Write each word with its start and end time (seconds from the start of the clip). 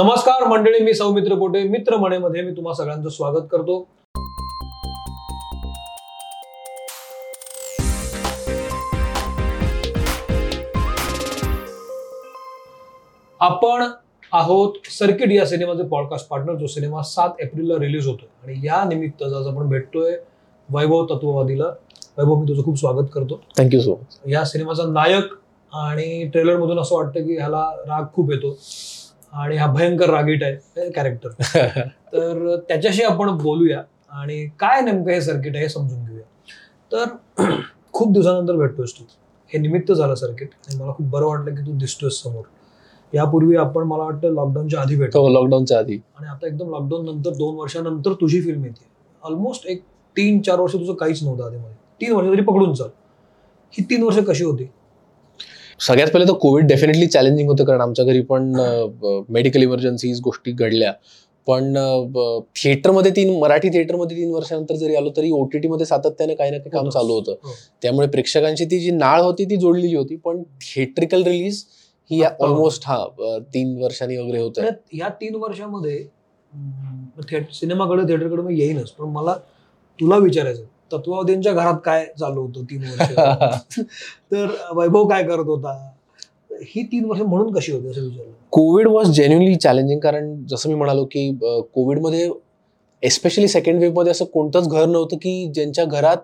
नमस्कार 0.00 0.46
मंडळी 0.48 0.78
मी 0.84 0.92
सौमित्र 0.94 1.34
कोटे 1.38 1.62
मित्र 1.68 1.96
म्हणेमध्ये 1.96 2.42
मी 2.42 2.52
तुम्हा 2.56 2.72
सगळ्यांचं 2.74 3.08
स्वागत 3.08 3.46
करतो. 3.50 3.74
आपण 13.40 13.82
आहोत 14.32 14.72
सर्किट 14.98 15.32
या 15.32 15.46
सिनेमाचे 15.46 15.82
पॉडकास्ट 15.88 16.28
पार्टनर 16.28 16.54
जो 16.54 16.66
सिनेमा 16.66 17.02
सात 17.02 17.30
एप्रिलला 17.40 17.74
रिलीज 17.80 18.06
होतोय. 18.06 18.28
आणि 18.42 18.66
या 18.66 18.82
निमित्त 18.84 19.22
आज 19.22 19.46
आपण 19.46 19.68
भेटतोय 19.68 20.16
वैभव 20.68 21.04
तत्ववादीला. 21.04 21.68
वैभव 22.18 22.34
मी 22.34 22.48
तुझं 22.48 22.62
खूप 22.62 22.78
स्वागत 22.78 23.10
करतो. 23.14 23.40
थँक्यू 23.58 23.80
सो 23.80 24.00
मच 24.00 24.18
या 24.28 24.44
सिनेमाचा 24.44 24.90
नायक 24.92 25.34
आणि 25.72 26.24
ट्रेलर 26.32 26.56
मधून 26.56 26.78
असं 26.78 26.96
वाटतं 26.96 27.26
की 27.26 27.36
ह्याला 27.36 27.70
राग 27.86 28.04
खूप 28.14 28.32
येतो. 28.32 28.56
आणि 29.32 29.56
हा 29.56 29.66
भयंकर 29.66 30.10
रागीट 30.10 30.42
आहे 30.42 30.90
कॅरेक्टर 30.90 31.28
तर 32.12 32.56
त्याच्याशी 32.68 33.02
आपण 33.02 33.36
बोलूया 33.38 33.82
आणि 34.12 34.46
काय 34.58 34.80
नेमकं 34.80 35.10
हे 35.10 35.20
सर्किट 35.20 35.54
आहे 35.56 35.64
हे 35.64 35.68
समजून 35.68 36.04
घेऊया. 36.04 36.22
तर 36.92 37.44
खूप 37.92 38.12
दिवसानंतर 38.12 38.56
भेटतोयस 38.56 38.92
तू 38.98 39.04
हे 39.50 39.58
निमित्त 39.58 39.92
झालं 39.92 40.14
सर्किट 40.14 40.48
आणि 40.66 40.82
मला 40.82 40.92
खूप 40.92 41.06
बरं 41.06 41.26
वाटलं 41.26 41.54
की 41.54 41.66
तू 41.66 41.72
दिसतोयस 41.78 42.22
समोर. 42.22 42.42
यापूर्वी 43.12 43.56
आपण 43.56 43.82
मला 43.82 44.02
वाटतं 44.02 44.34
लॉकडाऊनच्या 44.34 44.80
आधी 44.80 44.96
भेटतो 44.96 45.20
हो 45.20 45.28
लॉकडाऊनच्या 45.28 45.78
आधी. 45.78 45.98
आणि 46.16 46.28
आता 46.28 46.46
एकदम 46.46 46.70
लॉकडाऊन 46.70 47.04
नंतर 47.06 47.30
दोन 47.30 47.54
वर्षानंतर 47.56 48.12
तुझी 48.12 48.40
फिल्म 48.40 48.64
येते. 48.64 48.86
ऑलमोस्ट 49.22 49.66
एक 49.66 49.82
तीन 50.16 50.40
चार 50.40 50.60
वर्ष 50.60 50.72
तुझं 50.72 50.94
काहीच 50.94 51.22
नव्हतं 51.22 51.44
आधीमध्ये 51.44 51.74
तीन 52.00 52.12
वर्ष 52.12 52.28
तरी 52.28 52.42
पकडून 52.42 52.74
चाल. 52.74 52.88
ही 53.72 53.84
तीन 53.84 54.02
वर्ष 54.02 54.18
कशी 54.18 54.44
होती? 54.44 54.64
सगळ्यात 55.80 56.08
पहिले 56.10 56.26
तर 56.28 56.36
कोविड 56.40 56.66
डेफिनेटली 56.68 57.06
चॅलेंजिंग 57.06 57.48
होतं 57.48 57.64
कारण 57.64 57.80
आमच्या 57.80 58.04
घरी 58.04 58.20
पण 58.30 58.52
मेडिकल 59.28 59.62
इमर्जन्सीज 59.62 60.20
गोष्टी 60.24 60.52
घडल्या. 60.52 60.92
पण 61.46 61.74
थिएटरमध्ये 62.56 63.10
तीन 63.16 63.38
मराठी 63.40 63.68
थिएटरमध्ये 63.68 64.16
तीन 64.16 64.30
वर्षानंतर 64.32 64.74
जरी 64.76 64.94
आलो 64.96 65.10
तरी 65.16 65.30
ओ 65.32 65.44
टी 65.52 65.58
टीमध्ये 65.58 65.86
सातत्याने 65.86 66.34
काही 66.34 66.50
ना 66.50 66.58
काही 66.58 66.70
काम. 66.70 66.88
चालू 66.88 67.12
होतं. 67.12 67.34
हो. 67.44 67.52
त्यामुळे 67.82 68.06
प्रेक्षकांची 68.08 68.64
ती 68.70 68.78
जी 68.80 68.90
नाळ 68.90 69.20
होती 69.20 69.44
ती 69.50 69.56
जोडलेली 69.56 69.94
होती. 69.96 70.16
पण 70.16 70.42
थिएट्रिकल 70.62 71.22
रिलीज 71.22 71.64
ही 72.10 72.22
ऑलमोस्ट 72.22 72.82
हा 72.86 73.04
तीन 73.54 73.76
वर्षांनी 73.82 74.16
वगैरे 74.16 74.40
होत 74.40 74.58
ह्या 74.92 75.08
तीन 75.20 75.34
वर्षामध्ये 75.34 75.98
सिनेमाकडे 77.52 78.02
थिएटरकडे 78.08 78.42
मी 78.42 78.58
येईनच 78.58 78.90
पण 78.90 79.08
मला 79.08 79.34
तुला 79.98 80.16
विचारायचं 80.18 80.62
तत्वावधींच्या 80.92 81.52
घरात 81.52 81.78
काय 81.84 82.04
चालू 82.20 82.40
होतं 82.40 82.64
तीन 82.64 82.82
वर्ष? 82.82 83.14
तर 84.32 84.46
वैभव 84.72 85.08
काय 85.08 85.22
करत 85.22 85.46
होता? 85.46 85.72
ही 86.66 86.82
तीन 86.82 87.04
वर्ष 87.04 87.20
म्हणून 87.20 87.52
कशी 87.52 87.72
होती 87.72 87.88
असं 87.88 88.02
विचारलं? 88.02 88.32
कोविड 88.50 88.88
वॉज 88.88 89.10
जेन्युनली 89.10 89.54
चॅलेंजिंग 89.54 90.00
कारण 90.00 90.34
जसं 90.46 90.68
मी 90.68 90.74
म्हणालो 90.74 91.04
की 91.04 91.30
कोविडमध्ये 91.74 92.30
एस्पेशली 93.02 93.48
सेकंड 93.48 93.80
वेव्हमध्ये 93.80 94.10
असं 94.10 94.24
कोणतंच 94.24 94.68
घर 94.68 94.86
नव्हतं 94.86 95.16
की 95.16 95.46
ज्यांच्या 95.54 95.84
घरात 95.84 96.16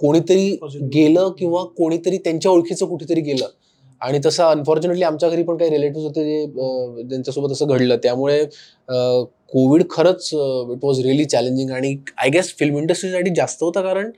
कोणीतरी. 0.00 0.48
गेलं 0.92 1.28
किंवा 1.38 1.62
कोणीतरी 1.78 2.18
त्यांच्या 2.18 2.50
ओळखीचं 2.52 2.86
कुठेतरी 2.86 3.20
गेलं. 3.20 3.46
आणि 4.00 4.18
तसं 4.26 4.44
अनफॉर्च्युनेटली 4.44 5.04
आमच्या 5.04 5.28
घरी 5.28 5.42
पण 5.42 5.56
काही 5.56 5.70
रिलेटिव्ह 5.70 6.06
होते 6.06 6.24
जे 6.24 6.46
ज्यांच्यासोबत 7.08 7.52
असं 7.52 7.66
घडलं. 7.66 7.96
त्यामुळे 7.96 8.42
कोविड 9.52 9.82
खरंच 9.90 10.28
इट 10.72 10.84
वॉज 10.84 11.00
रिअली 11.00 11.24
चॅलेंजिंग 11.24 11.70
आणि 11.70 11.94
आय 12.18 12.28
गेस 12.28 12.54
फिल्म 12.58 12.78
इंडस्ट्रीसाठी 12.78 13.30
जास्त 13.36 13.62
होता 13.62 13.80
कारण 13.82 14.10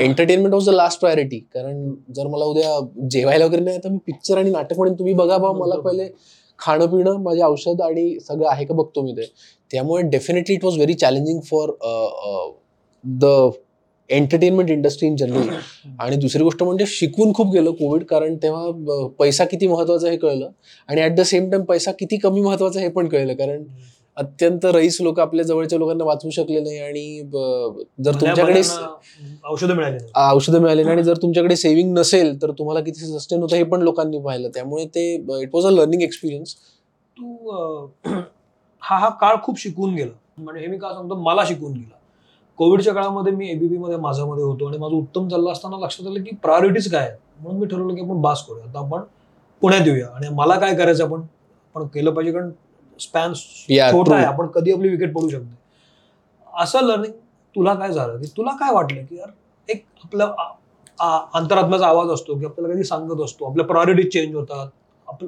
entertainment 0.00 0.54
was 0.54 0.68
the 0.68 0.72
last 0.72 1.00
priority 1.00 1.38
कारण 1.54 1.88
जर 2.16 2.26
मला 2.26 2.44
उद्या 2.44 2.78
जेवायला 3.10 3.44
वगैरे 3.46 3.62
नाही 3.64 3.78
तर 3.78 3.88
मी 3.88 3.98
पिक्चर 4.06 4.38
आणि 4.38 4.50
नाटक 4.50 4.76
म्हणून 4.76 4.94
तुम्ही 4.94 5.14
बघा 5.14 5.36
बा 5.38 5.52
मला 5.52 5.80
पहिले 5.80 6.08
खाणं 6.58 6.86
पिणं 6.86 7.22
माझे 7.22 7.42
औषध 7.42 7.80
आणि 7.82 8.18
सगळं 8.20 8.48
आहे 8.48 8.64
का 8.64 8.74
बघतो 8.74 9.02
मी 9.02 9.12
ते. 9.12 9.24
त्यामुळे 9.70 10.02
definitely 10.02 10.54
it 10.54 10.64
was 10.64 10.74
very 10.74 10.94
challenging 10.94 11.40
for 11.40 11.70
the 13.04 13.50
entertainment 14.10 14.70
industry 14.70 15.08
in 15.08 15.16
general 15.16 15.48
आणि 16.00 16.16
दुसरी 16.16 16.42
गोष्ट 16.42 16.62
म्हणजे 16.62 16.84
शिकवून 16.88 17.32
खूप 17.34 17.52
गेलं 17.52 17.70
कोविड 17.70 18.04
कारण 18.04 18.36
तेव्हा 18.36 18.70
ब- 18.70 19.08
पैसा 19.18 19.44
किती 19.44 19.66
महत्त्वाचा 19.66 20.10
हे 20.10 20.16
कळलं. 20.16 20.48
आणि 20.88 21.00
ॲट 21.00 21.14
द 21.16 21.20
सेम 21.20 21.50
टाइम 21.50 21.64
पैसा 21.64 21.92
किती 21.92 22.16
कमी 22.16 22.40
महत्त्वाचा 22.40 22.80
हे 22.80 22.88
पण 22.88 23.08
कळलं. 23.08 23.34
कारण 23.34 23.62
अत्यंत 24.16 24.64
रईस 24.64 25.00
लोक 25.00 25.20
आपल्या 25.20 25.44
जवळच्या 25.44 25.78
लोकांना 25.78 26.04
वाचवू 26.04 26.30
शकले 26.30 26.60
नाही 26.60 26.78
आणि 26.78 27.20
जर 28.04 28.14
तुमच्याकडे 28.20 28.60
औषधं 29.44 29.74
मिळाली. 29.74 29.98
औषधं 30.14 30.60
मिळाली 30.60 30.82
नाही 30.82 30.94
आणि 30.94 31.02
जर 31.04 31.16
तुमच्याकडे 31.22 31.56
सेव्हिंग 31.56 31.92
नसेल 31.98 32.40
तर 32.42 32.50
तुम्हाला 32.50 32.80
किती 32.80 33.06
सस्टेन 33.08 33.40
होतं 33.42 33.56
हे 33.56 33.62
पण 33.62 33.82
लोकांनी 33.82 34.18
पाहिलं. 34.18 34.48
त्यामुळे 34.54 34.84
ते 34.86 35.12
it 35.42 35.54
was 35.54 35.66
a 35.66 35.70
learning 35.70 36.02
experience 36.02 36.54
तू 37.16 37.50
हा 38.82 38.96
हा 38.98 39.08
काळ 39.20 39.36
खूप 39.42 39.58
शिकून 39.60 39.94
गेला. 39.94 40.12
म्हणजे 40.38 40.60
हे 40.60 40.66
मी 40.66 40.78
का 40.78 40.92
सांगतो 40.94 41.14
मला 41.14 41.44
शिकून 41.48 41.72
गेला. 41.72 41.96
कोविडच्या 42.58 42.94
काळामध्ये 42.94 43.32
मी 43.32 43.50
एबीपी 43.50 43.76
मध्ये 43.78 43.96
माझ्यामध्ये 43.96 44.44
होतो 44.44 44.66
आणि 44.68 44.78
माझं 44.78 44.94
उत्तम 44.96 45.28
चाललं 45.28 45.52
असताना 45.52 45.76
लक्षात 45.84 46.06
आलं 46.06 46.22
की 46.24 46.34
प्रायोरिटीज 46.42 46.90
काय 46.92 47.00
आहेत. 47.00 47.16
म्हणून 47.40 47.60
मी 47.60 47.66
ठरवलं 47.66 47.94
की 47.94 48.00
आपण 48.00 48.20
बास 48.20 48.44
करूया. 48.48 48.64
आता 48.64 48.78
आपण 48.78 49.02
पुण्यात 49.62 49.86
येऊया 49.86 50.06
आणि 50.06 50.28
मला 50.28 50.58
काय 50.58 50.74
करायचं 50.74 51.04
आपण? 51.04 51.20
आपण 51.74 51.86
केलं 51.86 52.10
पाहिजे 52.10 52.32
कारण 52.32 52.50
स्पॅन 53.00 53.32
छोटा. 53.32 54.14
आहे 54.16 54.24
आपण 54.26 54.46
कधी 54.54 54.72
आपली 54.72 54.88
विकेट 54.88 55.14
पडू 55.14 55.28
शकते 55.28 55.60
असं 56.62 56.84
लर्निंग 56.86 57.12
तुला 57.54 57.74
काय 57.74 57.92
झालं? 57.92 58.18
की 58.18 58.26
तुला 58.36 58.50
काय 58.56 58.72
वाटलं 58.74 59.02
की 59.02 59.16
यार 59.16 59.30
एक 59.68 59.84
आपला 60.04 60.24
अंतरात्म्याचा 61.34 61.86
आवाज 61.86 62.10
असतो 62.10 62.38
की 62.38 62.44
आपल्याला 62.44 62.74
कधी 62.74 62.84
सांगत 62.84 63.20
असतो 63.24 63.44
आपल्या 63.44 63.66
प्रायोरिटीज 63.66 64.12
चेंज 64.12 64.34
होतात 64.34 64.68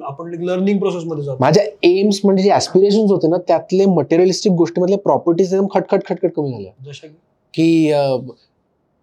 आपण 0.01 0.33
लर्निंग 0.41 0.79
प्रोसेसमध्ये 0.79 1.23
जातो. 1.23 1.37
माझ्या 1.41 1.63
एम्स 1.83 2.19
म्हणजे 2.23 2.43
जे 2.43 2.51
ऍस्पिरेशन 2.53 3.05
होते 3.09 3.27
ना 3.29 3.37
त्यातले 3.47 3.85
मटेरियलिस्टिक 3.87 4.51
गोष्टीमधले 4.53 4.95
प्रॉपर्टीज 4.97 5.53
एकदम 5.53 5.67
खटखट 5.73 6.05
खटखट 6.07 6.31
कमी 6.35 6.51
झाल्या 6.51 6.71
जशा 6.85 7.07
की? 7.53 7.91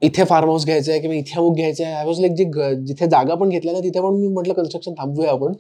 इथे 0.02 0.24
फार्म 0.24 0.48
हाऊस 0.48 0.64
घ्यायचं 0.64 0.90
आहे 0.92 1.00
किंवा 1.00 1.16
इथे 1.16 1.38
अमुक 1.38 1.54
घ्यायचं 1.56 1.84
आहे 1.84 1.94
आय 1.94 2.04
वॉज 2.06 2.20
लाईक 2.20 2.32
जे 2.32 2.44
जिथे 2.86 3.06
जागा 3.06 3.34
पण 3.34 3.48
घेतल्या 3.48 3.72
ना 3.72 3.80
तिथे 3.80 4.00
पण 4.00 4.14
मी 4.14 4.28
म्हटलं 4.28 4.54
कन्स्ट्रक्शन 4.54 4.92
थांबूया 4.92 5.30
आपण. 5.32 5.52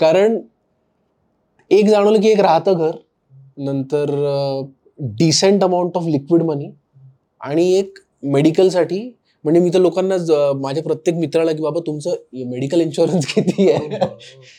कारण 0.00 0.38
एक 1.72 1.88
जाणवलं 1.88 2.20
की 2.20 2.28
एक 2.28 2.40
राहतं 2.40 2.78
घर 2.78 2.96
नंतर 3.58 4.10
decent 4.98 5.64
amount 5.64 5.96
of 5.96 6.06
liquid 6.06 6.42
money 6.42 6.70
आणि 7.40 7.72
एक 7.74 7.98
मेडिकलसाठी 8.24 9.00
म्हणजे 9.44 9.60
मी 9.60 9.70
तर 9.74 9.78
लोकांना 9.78 10.16
माझ्या 10.56 10.82
प्रत्येक 10.82 11.16
मित्राला 11.16 11.52
की 11.52 11.62
बाबा 11.62 11.80
तुमचं 11.86 12.14
मेडिकल 12.48 12.80
इन्शुरन्स 12.80 13.26
किती 13.26 13.70
आहे? 13.70 13.98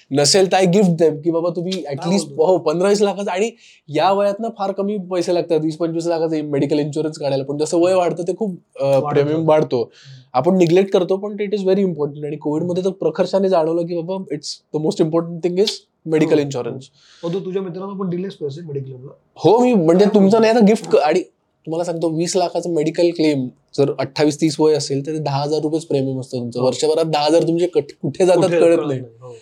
नसेल 0.11 0.51
तर 0.51 0.57
आय 0.57 0.65
गिफ्ट 0.65 0.91
देम 0.99 1.19
की 1.21 1.31
बाबा 1.31 1.49
तुम्ही 1.49 1.83
ऍटलीस्ट? 1.91 2.31
हो 2.37 2.57
पंधरा 2.57 2.89
वीस 2.89 3.01
लाखाचं 3.01 3.31
आणि 3.31 3.49
या 3.89 4.11
वयात 4.11 4.39
ना 4.39 4.49
फार 4.57 4.71
कमी 4.71 4.97
पैसे 5.11 5.33
लागतात. 5.33 5.59
वीस 5.59 5.77
पंचवीस 5.77 6.07
लाखाचं 6.07 6.49
मेडिकल 6.49 6.79
इन्शुरन्स 6.79 7.19
काढायला. 7.19 7.43
पण 7.43 7.57
जसं 7.57 7.81
वय 7.81 7.93
वाढतं 7.93 8.27
ते 8.27 8.35
खूप 8.35 8.57
प्रीमियम. 8.79 9.47
वाढतो. 9.47 9.89
आपण 10.33 10.57
निग्लेक्ट 10.57 10.91
करतो 10.93 11.17
पण 11.17 11.39
इट 11.39 11.53
इज 11.53 11.63
व्हेरी 11.63 11.81
इम्पॉर्टंट 11.81 12.25
आणि 12.25 12.37
कोविडमध्ये 12.37 12.83
तर 12.83 12.89
प्रखरशाने 12.99 13.49
जाणवलं 13.49 13.85
की 13.85 14.01
बाबा 14.01 14.23
it's 14.31 14.59
the 14.73 14.77
most 14.77 15.01
important 15.01 15.43
thing 15.43 15.59
is 15.59 15.79
medical 16.05 16.33
हो. 16.33 16.39
इन्शुरन्स 16.39 16.89
मग 17.23 17.33
तू 17.33 17.39
तुझ्या 17.39 17.61
मित्रांना 17.61 17.93
पण 17.93 18.09
दिलेस 18.09 18.35
पैसे 18.35 18.61
मेडिक्लेमला 18.63 19.11
हो 19.37 19.57
मी 19.59 19.73
म्हणजे 19.73 20.05
तुमचं 20.13 20.41
नाही 20.41 20.53
तर 20.53 20.63
गिफ्ट 20.63 20.95
आणि 20.97 21.21
तुम्हाला 21.67 21.83
सांगतो 21.83 22.09
वीस 22.11 22.35
लाखाचं 22.35 22.73
मेडिकल 22.73 23.09
क्लेम 23.11 23.47
जर 23.75 23.91
अठ्ठावीस 23.99 24.39
तीस 24.41 24.59
वय 24.59 24.73
असेल 24.75 25.05
तर 25.05 25.17
दहा 25.19 25.41
हजार 25.41 25.61
रुपयेच 25.61 25.85
प्रीमियम 25.85 26.19
असतं 26.19 26.37
तुमचं 26.37 26.59
हो. 26.59 26.65
वर्षभरात 26.65 27.05
दहा 27.05 27.23
हजार 27.23 27.43
तुमचे 27.43 27.67
कुठे 27.67 28.25
जातात 28.25 28.49
कळत 28.49 28.87
नाही 28.87 28.99
हो. 28.99 29.33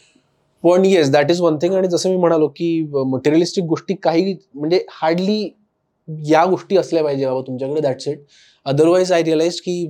पण 0.64 0.86
yes 0.86 1.10
that 1.12 1.32
is 1.32 1.42
one 1.42 1.58
thing 1.62 1.74
आणि 1.74 1.88
जसं 1.88 2.10
मी 2.10 2.16
म्हणालो 2.18 2.48
की 2.48 2.82
मटेरियलिस्टिक 2.94 3.64
गोष्टी 3.66 3.96
काही 4.04 4.36
म्हणजे 4.56 4.84
हार्डली 4.92 5.50
या 6.26 6.44
गोष्टी 6.46 6.78
असल्या 6.78 7.04
पाहिजे 7.04 7.26
बाबा 7.26 7.42
तुमच्याकडे 7.42 7.82
that's 7.82 8.08
it 8.08 8.20
otherwise 8.66 9.12
I 9.12 9.24
realise 9.24 9.60
की 9.62 9.82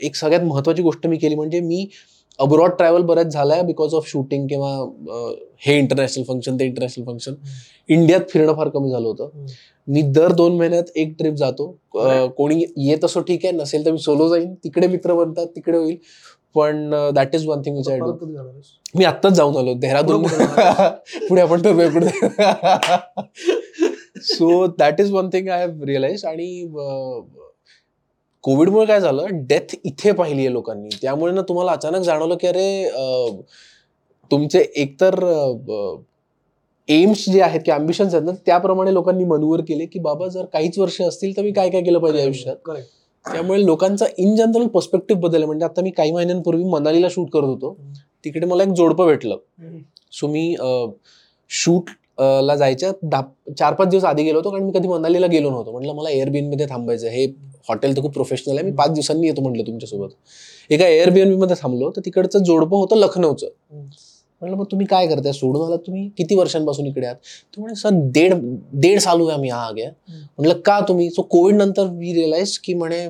एक 0.00 0.16
सगळ्यात 0.16 0.42
महत्वाची 0.42 0.82
गोष्ट 0.82 1.06
मी 1.06 1.16
केली 1.16 1.34
म्हणजे 1.34 1.60
मी 1.60 1.86
अब्रॉड 2.38 2.70
ट्रॅव्हल 2.70 3.02
बऱ्याच 3.02 3.26
झालाय 3.26 3.62
बिकॉज 3.62 3.94
ऑफ 3.94 4.08
शूटिंग 4.08 4.46
किंवा 4.48 4.70
हे 5.66 5.78
इंटरनॅशनल 5.78 6.24
फंक्शन 6.24 6.56
ते 6.56 6.64
इंटरनॅशनल 6.64 7.04
फंक्शन 7.06 7.34
इंडियात 7.88 8.20
फिरणं 8.30 8.54
फार 8.54 8.68
कमी 8.68 8.90
झालं 8.90 9.08
होतं. 9.08 9.46
मी 9.88 10.02
दर 10.02 10.32
दोन 10.32 10.56
महिन्यात 10.56 10.90
एक 10.96 11.14
ट्रिप 11.18 11.34
जातो. 11.34 11.66
कोणी 12.36 12.64
येत 12.76 13.04
असो 13.04 13.20
ठीक 13.20 13.44
आहे 13.44 13.56
नसेल 13.56 13.84
तर 13.86 13.90
मी 13.90 13.98
सोलो 13.98 14.28
जाईन. 14.28 14.54
तिकडे 14.54 14.86
मित्र 14.86 15.14
बनतात 15.14 15.46
तिकडे 15.46 15.78
होईल. 15.78 15.96
पण 16.54 16.90
that 17.14 17.34
is 17.34 17.46
one 17.46 17.60
thing 17.60 17.76
which 17.76 17.88
I 17.88 17.98
do? 17.98 18.12
मी 18.96 19.04
आत्ताच 19.04 19.32
जाऊन 19.32 19.56
आलो. 19.56 19.74
देहरादून. 19.74 20.22
पुढे 21.28 21.40
आपण 21.40 21.62
ठरवूया 21.62 21.88
पुढे. 21.90 22.08
So 24.22 24.66
that 24.78 25.00
is 25.00 25.12
one 25.12 25.28
thing 25.32 25.48
I 25.48 25.64
have 25.66 25.84
realise 25.84 26.24
आणि 26.24 26.64
कोविडमुळे 28.44 28.86
काय 28.86 29.00
झालं? 29.00 29.26
डेथ 29.48 29.74
इथे 29.84 30.12
पाहिली 30.12 30.40
आहे 30.40 30.52
लोकांनी. 30.52 30.88
त्यामुळे 31.02 31.32
ना 31.34 31.40
तुम्हाला 31.48 31.72
अचानक 31.72 32.02
जाणवलं 32.02 32.36
की 32.40 32.46
अरे 32.46 32.90
तुमचे 34.30 34.64
एकतर 34.76 35.14
एम्स 36.88 37.24
जे 37.30 37.40
आहेत 37.42 37.60
की 37.64 37.70
अम्बिशन्स 37.70 38.14
आहेत 38.14 38.26
ना 38.26 38.32
त्याप्रमाणे 38.46 38.92
लोकांनी 38.94 39.24
मनवर 39.24 39.60
केले 39.68 39.86
की 39.86 39.98
बाबा 40.00 40.28
जर 40.28 40.44
काहीच 40.52 40.78
वर्ष 40.78 41.00
असतील 41.02 41.36
तर 41.36 41.42
मी 41.42 41.50
काय 41.52 41.70
काय 41.70 41.82
केलं 41.82 41.98
पाहिजे 41.98 42.22
आयुष्यात. 42.22 42.56
त्यामुळे 43.32 43.64
लोकांचा 43.64 44.06
इन 44.18 44.34
जनरल 44.36 44.66
पर्स्पेक्टिव्ह 44.66 45.20
बदलला. 45.22 45.46
म्हणजे 45.46 45.64
आता 45.64 45.82
मी 45.82 45.90
काही 45.90 46.12
महिन्यांपूर्वी 46.12 46.64
मनालीला 46.64 47.08
शूट 47.10 47.30
करत 47.30 47.44
होतो. 47.44 47.76
तिकडे 48.24 48.46
मला 48.46 48.62
एक 48.62 48.68
जोडपं 48.68 49.06
भेटलं. 49.06 49.36
सो 50.12 50.26
मी 50.26 50.54
शूट 51.50 51.90
ला 52.42 52.54
जायच्या 52.56 52.90
दहा 53.02 53.52
चार 53.58 53.74
पाच 53.74 53.88
दिवस 53.88 54.04
आधी 54.04 54.22
गेलो 54.24 54.38
होतो 54.38 54.50
कारण 54.50 54.64
मी 54.64 54.72
कधी 54.74 54.88
मनालीला 54.88 55.26
गेलो 55.26 55.50
नव्हतो. 55.50 55.72
म्हटलं 55.72 55.94
मला 55.94 56.10
एअरबीएनमध्ये 56.10 56.66
थांबायचं 56.70 57.08
हे 57.08 57.26
हॉटेल 57.68 57.96
तर 57.96 58.02
खूप 58.02 58.12
प्रोफेशनल 58.12 58.58
आहे. 58.58 58.64
मी 58.66 58.72
पाच 58.76 58.90
दिवसांनी 58.90 59.26
येतो 59.26 59.42
म्हटलं 59.42 59.66
तुमच्यासोबत. 59.66 60.10
एका 60.70 60.86
एअरबीएनमध्ये 60.88 61.56
थांबलो 61.62 61.90
तर 61.90 62.00
तिकडचं 62.04 62.42
जोडपं 62.44 62.76
होतं 62.76 62.96
लखनौचं. 62.96 63.46
म्हटलं 64.42 64.56
मग 64.56 64.64
तुम्ही 64.70 64.86
काय 64.86 65.06
करताय? 65.06 65.32
सोडून 65.32 65.66
आलात 65.66 65.78
तुम्ही? 65.78 66.08
किती 66.18 66.34
वर्षांपासून 66.34 66.86
इकडे 66.86 67.06
आहात? 67.06 67.16
तो 67.56 67.60
म्हणे 67.60 67.74
सर 67.74 67.90
डेढ़ 68.14 68.34
डेढ़ 68.72 68.98
साल 68.98 69.20
हुए 69.20 69.32
हम 69.32 69.44
यहाँ 69.44 69.66
आ 69.66 69.70
गए 69.70 69.82
हम्म. 69.82 70.20
म्हटलं 70.38 70.60
का 70.64 70.78
तुम्ही? 70.88 71.08
सो 71.10 71.22
कोविड 71.22 71.56
नंतर 71.56 71.86
वी 71.92 72.12
रिअलाइज 72.14 72.56
की 72.58 72.74
म्हणे 72.74 73.06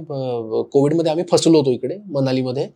कोविडमध्ये 0.72 1.10
आम्ही 1.10 1.24
फसलो 1.30 1.58
होतो 1.58 1.70
इकडे 1.70 1.96
मनालीमध्ये. 2.10 2.66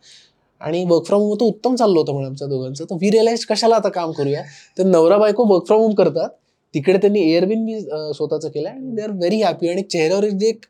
आणि 0.61 0.83
वर्क 0.89 1.05
फ्रॉम 1.05 1.21
होम 1.21 1.35
तर 1.35 1.45
उत्तम 1.45 1.75
चाललं 1.75 1.99
होतं 1.99 2.13
म्हणे 2.13 2.27
आमच्या 2.27 2.47
दोघांचं. 2.47 2.83
तर 2.85 2.95
वी 3.01 3.09
रिअलाइज 3.11 3.45
कशाला 3.45 3.75
आता 3.75 3.89
काम 3.89 4.11
करूया? 4.11 4.41
तर 4.77 4.83
नवरा 4.83 5.17
बायको 5.17 5.45
वर्क 5.45 5.65
फ्रॉम 5.67 5.81
होम 5.81 5.93
करतात. 5.93 6.29
तिकडे 6.73 6.97
त्यांनी 6.97 7.21
एअरबिन 7.31 7.65
बी 7.65 7.73
अं, 7.73 8.11
स्वतःचं 8.15 8.49
केलं 8.49 8.69
आणि 8.69 8.95
दे 8.95 9.01
आर 9.01 9.11
व्हेरी 9.11 9.41
हॅपी 9.41 9.67
आणि 9.69 9.81
चेहऱ्यावर 9.81 10.23
एक 10.23 10.65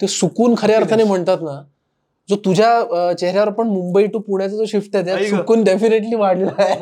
ते 0.00 0.06
सुकून 0.08 0.54
खऱ्या 0.58 0.76
अर्थाने 0.76 1.04
म्हणतात 1.04 1.38
ना 1.42 1.62
जो 2.28 2.36
तुझ्या 2.44 3.12
चेहऱ्यावर 3.18 3.48
पण 3.54 3.68
मुंबई 3.68 4.06
टू 4.06 4.18
पुण्याचा 4.18 4.56
जो 4.56 4.64
शिफ्ट 4.68 4.96
आहे 4.96 5.04
त्यात. 5.04 5.18
सुकून 5.28 5.62
डेफिनेटली 5.64 6.16
वाढलेला 6.16 6.62
आहे. 6.62 6.74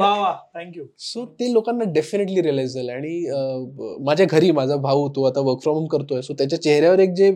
थँक्यू 0.55 0.85
सो 0.99 1.25
ते 1.41 1.53
लोकांना 1.53 1.85
डेफिनेटली 1.93 2.43
रिअलाइज 2.43 2.75
झालं. 2.75 2.93
आणि 2.93 3.99
माझ्या 4.05 4.27
घरी 4.31 4.51
माझा 4.51 4.77
भाऊ 4.77 5.09
तो 5.17 5.25
आता 5.25 5.41
वर्क 5.41 5.63
फ्रॉम 5.63 5.77
होम 5.77 5.87
करतोय. 5.87 6.23
सो 6.23 6.35
त्याच्या 6.39 6.61
चेहऱ्यावर 6.63 6.99
एक 6.99 7.13
जे 7.15 7.31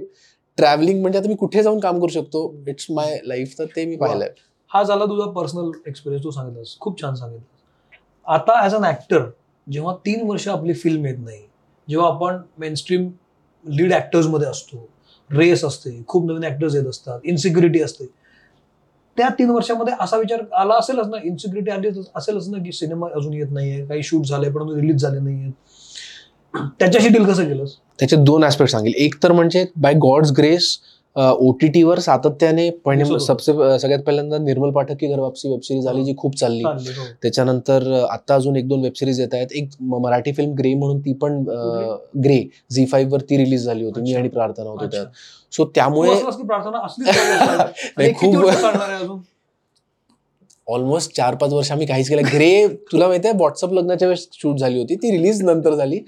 ट्रॅव्हलिंग 0.58 1.00
म्हणजे 1.00 1.18
आता 1.18 1.28
मी 1.28 1.34
कुठे 1.40 1.62
जाऊन 1.62 1.80
काम 1.80 1.98
करू 1.98 2.08
शकतो 2.08 2.54
इट्स 2.68 2.86
माय 2.90 3.18
लाईफ 3.24 3.54
तर 3.58 3.64
ते 3.76 3.84
मी. 3.86 3.96
पाहिलंय. 3.96 4.28
हा 4.70 4.82
झाला 4.82 5.04
तुझा 5.04 5.30
पर्सनल 5.32 5.70
एक्सपिरियन्स 5.86 6.24
तू 6.24 6.30
सांगितलास. 6.30 6.76
खूप 6.80 7.00
छान 7.02 7.14
सांगितलं 7.14 7.56
आता 8.26 8.60
ॲज 8.62 8.74
अन 8.74 8.84
ऍक्टर 8.84 9.22
जेव्हा 9.66 9.94
तीन 10.06 10.26
वर्ष 10.28 10.48
आपली 10.48 10.72
फिल्म 10.74 11.06
येत 11.06 11.18
नाही 11.18 11.42
जेव्हा 11.88 12.08
आपण 12.08 12.40
मेनस्ट्रीम 12.58 13.08
लीडमध्ये 13.64 14.48
असतो 14.48 14.88
रेस 15.30 15.64
असते 15.64 15.90
खूप 16.08 16.30
नवीन 16.30 16.44
ऍक्टर्स 16.44 16.74
येत 16.74 16.86
असतात 16.86 17.20
इन्सिक्युरिटी 17.24 17.80
असते. 17.82 18.06
त्या 19.16 19.28
तीन 19.38 19.50
वर्षामध्ये 19.50 19.94
असा 20.00 20.16
विचार 20.16 20.42
आला 20.56 20.74
असेलच 20.74 21.06
ना 21.06 21.16
इन्सिक्युरिटी 21.24 21.70
आली 21.70 21.88
असेलच 22.14 22.48
ना 22.48 22.58
की 22.58 22.72
सिनेमा 22.72 23.06
अजून 23.16 23.32
येत 23.34 23.52
नाहीये 23.52 23.84
काही 23.86 24.02
शूट 24.02 24.26
झाले 24.26 24.50
पण 24.50 24.68
रिलीज 24.70 24.96
झाले 24.96 25.20
नाहीये. 25.20 25.50
त्याच्याशी 26.78 27.08
डील 27.08 27.24
कसं 27.24 27.48
केलंस? 27.48 27.74
त्याचे 27.98 28.16
दोन 28.16 28.44
ऍस्पेक्ट 28.44 28.72
सांगेल. 28.72 28.92
एक 28.96 29.14
तर 29.22 29.32
म्हणजे 29.32 29.64
by 29.76 29.94
God's 29.94 30.32
grace 30.38 30.78
O 31.18 31.52
T 31.52 31.68
टीवर 31.68 31.98
सातत्याने. 31.98 32.70
सबसे 33.18 33.78
सगळ्यात 33.78 34.00
पहिल्यांदा 34.00 34.38
निर्मल 34.38 34.70
पाठक 34.70 34.96
की 35.00 35.06
घर 35.06 35.18
वापसी 35.18 35.48
वेब 35.48 35.60
सिरीज 35.62 35.86
आली 35.86 36.04
जी 36.04 36.14
खूप 36.18 36.36
चालली. 36.36 36.62
हो. 36.64 37.04
त्याच्यानंतर 37.22 38.06
आता 38.10 38.34
अजून 38.34 38.56
एक 38.56 38.68
दोन 38.68 38.80
वेब 38.80 38.92
सिरीज 38.96 39.20
येत 39.20 39.28
आहेत. 39.32 39.46
एक 39.52 39.68
मराठी 39.80 40.32
फिल्म 40.32 40.52
ग्रे 40.52 40.74
म्हणून 40.74 41.00
ती 41.00 41.12
पण 41.12 41.44
ग्रे 42.24 42.48
झी 42.72 42.86
फाईव्ह 42.86 43.12
वर 43.12 43.20
ती 43.20 43.36
रिलीज 43.36 43.64
झाली 43.64 43.84
होती. 43.84 44.00
मी. 44.00 44.14
आणि 44.14 44.28
प्रार्थना 44.28 44.70
होतो. 44.70 44.86
त्यात. 44.86 45.06
सो 45.52 45.64
त्यामुळे 45.74 46.10
खूप- 48.14 49.18
ऑलमोस्ट 50.68 51.12
चार 51.16 51.34
पाच 51.34 51.52
वर्ष 51.52 51.72
आम्ही 51.72 51.86
काहीच 51.86 52.08
केलं. 52.08 52.22
ग्रे 52.34 52.68
तुला 52.68 53.06
माहिती 53.06 53.28
आहे 53.28 53.36
व्हॉट्सअप 53.36 53.72
लग्नाच्या 53.72 54.08
वेळेस 54.08 54.28
शूट 54.32 54.58
झाली 54.58 54.78
होती. 54.78 54.94
ती 54.94 55.10
रिलीज 55.10 55.42
नंतर 55.42 55.74
झाली. 55.74 56.00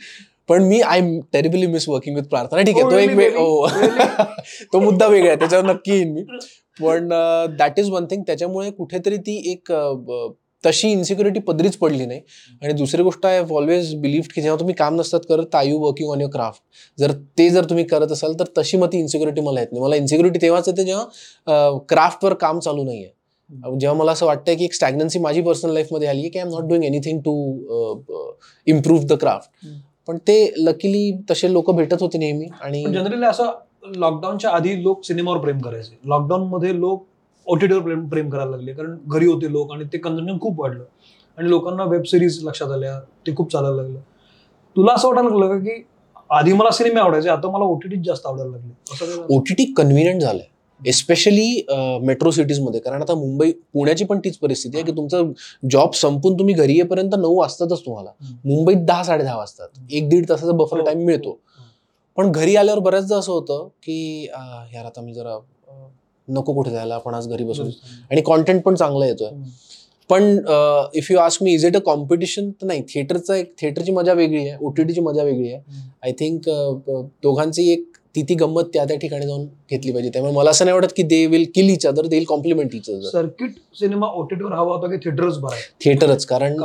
पण 0.50 0.62
मी 0.62 0.80
I 0.80 1.00
terribly 1.32 1.66
miss 1.66 1.88
working 1.88 2.16
with 2.16 2.22
Prarthana 2.22 2.62
ठीक 2.62 2.76
आहे 2.76 2.84
Oh, 2.84 2.90
तो 2.90 2.98
एक? 2.98 3.36
हो. 3.36 3.66
तो 4.72 4.80
मुद्दा 4.80 5.06
वेगळा 5.06 5.28
आहे 5.28 5.38
त्याच्यावर 5.38 5.64
नक्की 5.64 5.92
येईन 5.92 6.12
मी. 6.12 6.22
पण 6.80 7.08
दॅट 7.58 7.78
इज 7.78 7.90
वन 7.90 8.04
थिंग 8.04 8.22
त्याच्यामुळे 8.22 8.70
कुठेतरी 8.70 9.16
ती 9.16 9.36
एक 9.52 9.72
ब- 9.72 10.32
तशी 10.64 10.90
इन्सिक्युरिटी 10.90 11.40
पदरीच 11.40 11.76
पडली 11.76 12.06
नाही. 12.06 12.20
आणि 12.62 12.72
दुसरी 12.72 13.02
गोष्ट 13.02 13.26
आय 13.26 13.38
हॅव 13.38 13.54
ऑलवेज 13.56 13.94
बिलीव्ह 13.94 14.26
की 14.34 14.42
जेव्हा 14.42 14.58
तुम्ही 14.60 14.74
काम 14.74 14.94
नसतात 14.94 15.20
करत 15.28 15.54
are 15.54 15.64
you 15.64 15.78
working 15.78 16.10
on 16.10 16.20
your 16.20 16.32
craft 16.32 16.62
जर 16.98 17.12
ते 17.38 17.48
जर 17.50 17.64
तुम्ही 17.64 17.84
करत 17.84 18.12
असाल 18.12 18.32
तर 18.32 18.44
तशी 18.58 18.76
मग 18.76 18.86
ती 18.86 18.98
इन्सिक्युरिटी 18.98 19.40
मला 19.40 19.60
येत 19.60 19.72
नाही. 19.72 19.82
मला 19.82 19.96
इन्सिक्युरिटी 19.96 20.38
तेव्हाच 20.42 20.68
येते 20.68 20.84
जेव्हा 20.84 21.78
क्राफ्टवर 21.88 22.34
काम 22.34 22.58
चालू 22.58 22.84
नाही 22.84 23.04
आहे 23.04 23.78
जेव्हा 23.78 23.98
मला 23.98 24.12
असं 24.12 24.26
वाटतं 24.26 24.54
की 24.54 24.64
एक 24.64 24.74
स्टॅग्नन्सी 24.74 25.18
माझी 25.18 25.40
पर्सनल 25.42 25.72
लाईफमध्ये 25.72 26.08
आली 26.08 26.20
आहे 26.20 26.28
की 26.28 26.38
I 26.38 26.44
am 26.44 26.50
not 26.50 26.64
doing 26.64 26.84
anything 26.84 27.20
to 27.20 27.32
improve 28.66 29.06
the 29.06 29.12
craft. 29.12 29.66
पण 30.10 30.18
ते 30.18 30.54
लकीली 30.56 31.12
तसे 31.30 31.52
लोक 31.52 31.70
भेटत 31.70 31.96
होते 32.00 32.18
नेहमी 32.18 32.46
आणि 32.60 32.84
जनरली 32.84 33.26
असं 33.26 33.50
लॉकडाऊनच्या 33.96 34.50
आधी 34.50 34.82
लोक 34.82 35.04
सिनेमावर 35.04 35.38
प्रेम 35.38 35.58
करायचे. 35.58 35.98
लॉकडाऊन 36.04 36.48
मध्ये 36.48 36.80
लोक 36.80 37.06
ओटीटीवर 37.46 37.80
प्रेम 37.80 38.08
प्रेम 38.08 38.30
करायला 38.30 38.50
लागले. 38.50 38.72
कारण 38.72 38.96
घरी 39.06 39.26
होते 39.26 39.52
लोक 39.52 39.72
आणि 39.72 39.84
ते 39.84 39.98
कन्झम्पशन 39.98 40.38
खूप 40.40 40.60
वाढलं. 40.60 40.84
आणि 41.38 41.50
लोकांना 41.50 41.84
वेब 41.84 42.02
सिरीज 42.02 42.44
लक्षात 42.44 42.70
आल्या. 42.70 43.00
ते 43.00 43.34
खूप 43.36 43.52
चालायला 43.52 43.76
लागलं. 43.76 43.98
तुला 44.76 44.92
असं 44.92 45.08
वाटायला 45.08 45.28
लागलं 45.28 45.48
का 45.48 45.58
की 45.58 45.84
आधी 46.30 46.52
मला 46.52 46.70
सिनेमे 46.70 47.00
आवडायचे 47.00 47.28
आता 47.28 47.50
मला 47.50 47.64
ओटीटी 47.64 47.96
जास्त 48.04 48.26
आवडायला 48.26 48.50
लागले? 48.50 49.36
ओटीटी 49.36 49.64
कन्व्हिनियंट 49.76 50.22
झालंय. 50.22 50.46
एस्पेशली 50.86 51.64
मेट्रो 52.02 52.30
सिटीजमध्ये 52.30 52.80
कारण 52.80 53.02
आता 53.02 53.14
मुंबई 53.14 53.50
पुण्याची 53.72 54.04
पण 54.04 54.18
तीच 54.24 54.36
परिस्थिती 54.38 54.76
आहे 54.76 54.86
की 54.86 54.92
तुमचा 54.96 55.20
जॉब 55.70 55.92
संपून 55.94 56.38
तुम्ही 56.38 56.54
घरी 56.54 56.72
येईपर्यंत 56.72 57.14
नऊ 57.18 57.36
वाजतातच 57.36 57.84
तुम्हाला. 57.86 58.10
मुंबईत 58.44 58.84
दहा 58.86 59.02
साडे 59.04 59.24
दहा 59.24 59.36
वाजतात. 59.36 59.68
एक 59.90 60.08
दीड 60.08 60.28
तासाचा 60.28 60.52
बफर 60.52 60.78
हो, 60.78 60.84
टाइम 60.86 61.04
मिळतो. 61.06 61.30
हो. 61.30 61.38
पण 62.16 62.30
घरी 62.32 62.56
आल्यावर 62.56 62.80
बऱ्याचदा 62.80 63.16
असं 63.16 63.32
होतं 63.32 63.68
की 63.82 64.24
यार 64.24 64.84
आता 64.84 65.00
मी 65.00 65.14
जरा 65.14 65.38
नको 66.28 66.52
कुठे 66.54 66.70
जायला 66.70 66.94
आपण 66.94 67.14
आज 67.14 67.28
घरी 67.28 67.44
बसून. 67.44 67.70
आणि 68.10 68.20
कॉन्टेंट 68.22 68.62
पण 68.62 68.74
चांगला 68.74 69.06
येतोय. 69.06 69.30
पण 70.10 70.36
if 70.94 71.10
you 71.10 71.18
ask 71.18 71.42
me 71.42 71.52
is 71.54 71.64
it 71.66 71.76
a 71.76 71.80
competition 71.84 72.50
तर 72.50 72.66
नाही. 72.66 72.82
थिएटरचा 72.88 73.36
एक 73.36 73.52
थिएटरची 73.60 73.92
मजा 73.92 74.12
वेगळी 74.12 74.48
आहे. 74.48 74.56
ओटीटीची 74.60 75.00
मजा 75.00 75.22
वेगळी 75.22 75.52
आहे. 75.52 75.62
आय 76.02 76.12
थिंक 76.18 76.48
दोघांची 77.22 77.70
एक 77.72 77.86
ती 78.14 78.22
ती 78.28 78.34
गंमत 78.34 78.64
त्या 78.72 78.84
त्या 78.84 78.96
ठिकाणी 78.98 79.26
जाऊन 79.26 79.44
घेतली 79.70 79.92
पाहिजे. 79.92 80.10
त्यामुळे 80.12 80.32
मला 80.34 80.50
असं 80.50 80.64
नाही 80.64 80.74
वाटत 80.74 80.92
की 80.96 81.02
they 81.02 81.24
will 81.26 81.44
kill 81.54 81.68
each 81.70 81.86
other 81.86 82.06
they 82.06 82.16
will 82.16 82.24
complement 82.28 82.74
each 82.74 82.90
other 82.90 83.08
circuit 83.08 83.50
cinema 83.78 84.06
ओटीटीवर 84.14 84.52
हवा 84.52 84.76
होता 84.76 84.90
की 84.90 84.96
थिएटरच 85.04 85.38
थिएटरच 85.84 86.26
कारण? 86.26 86.60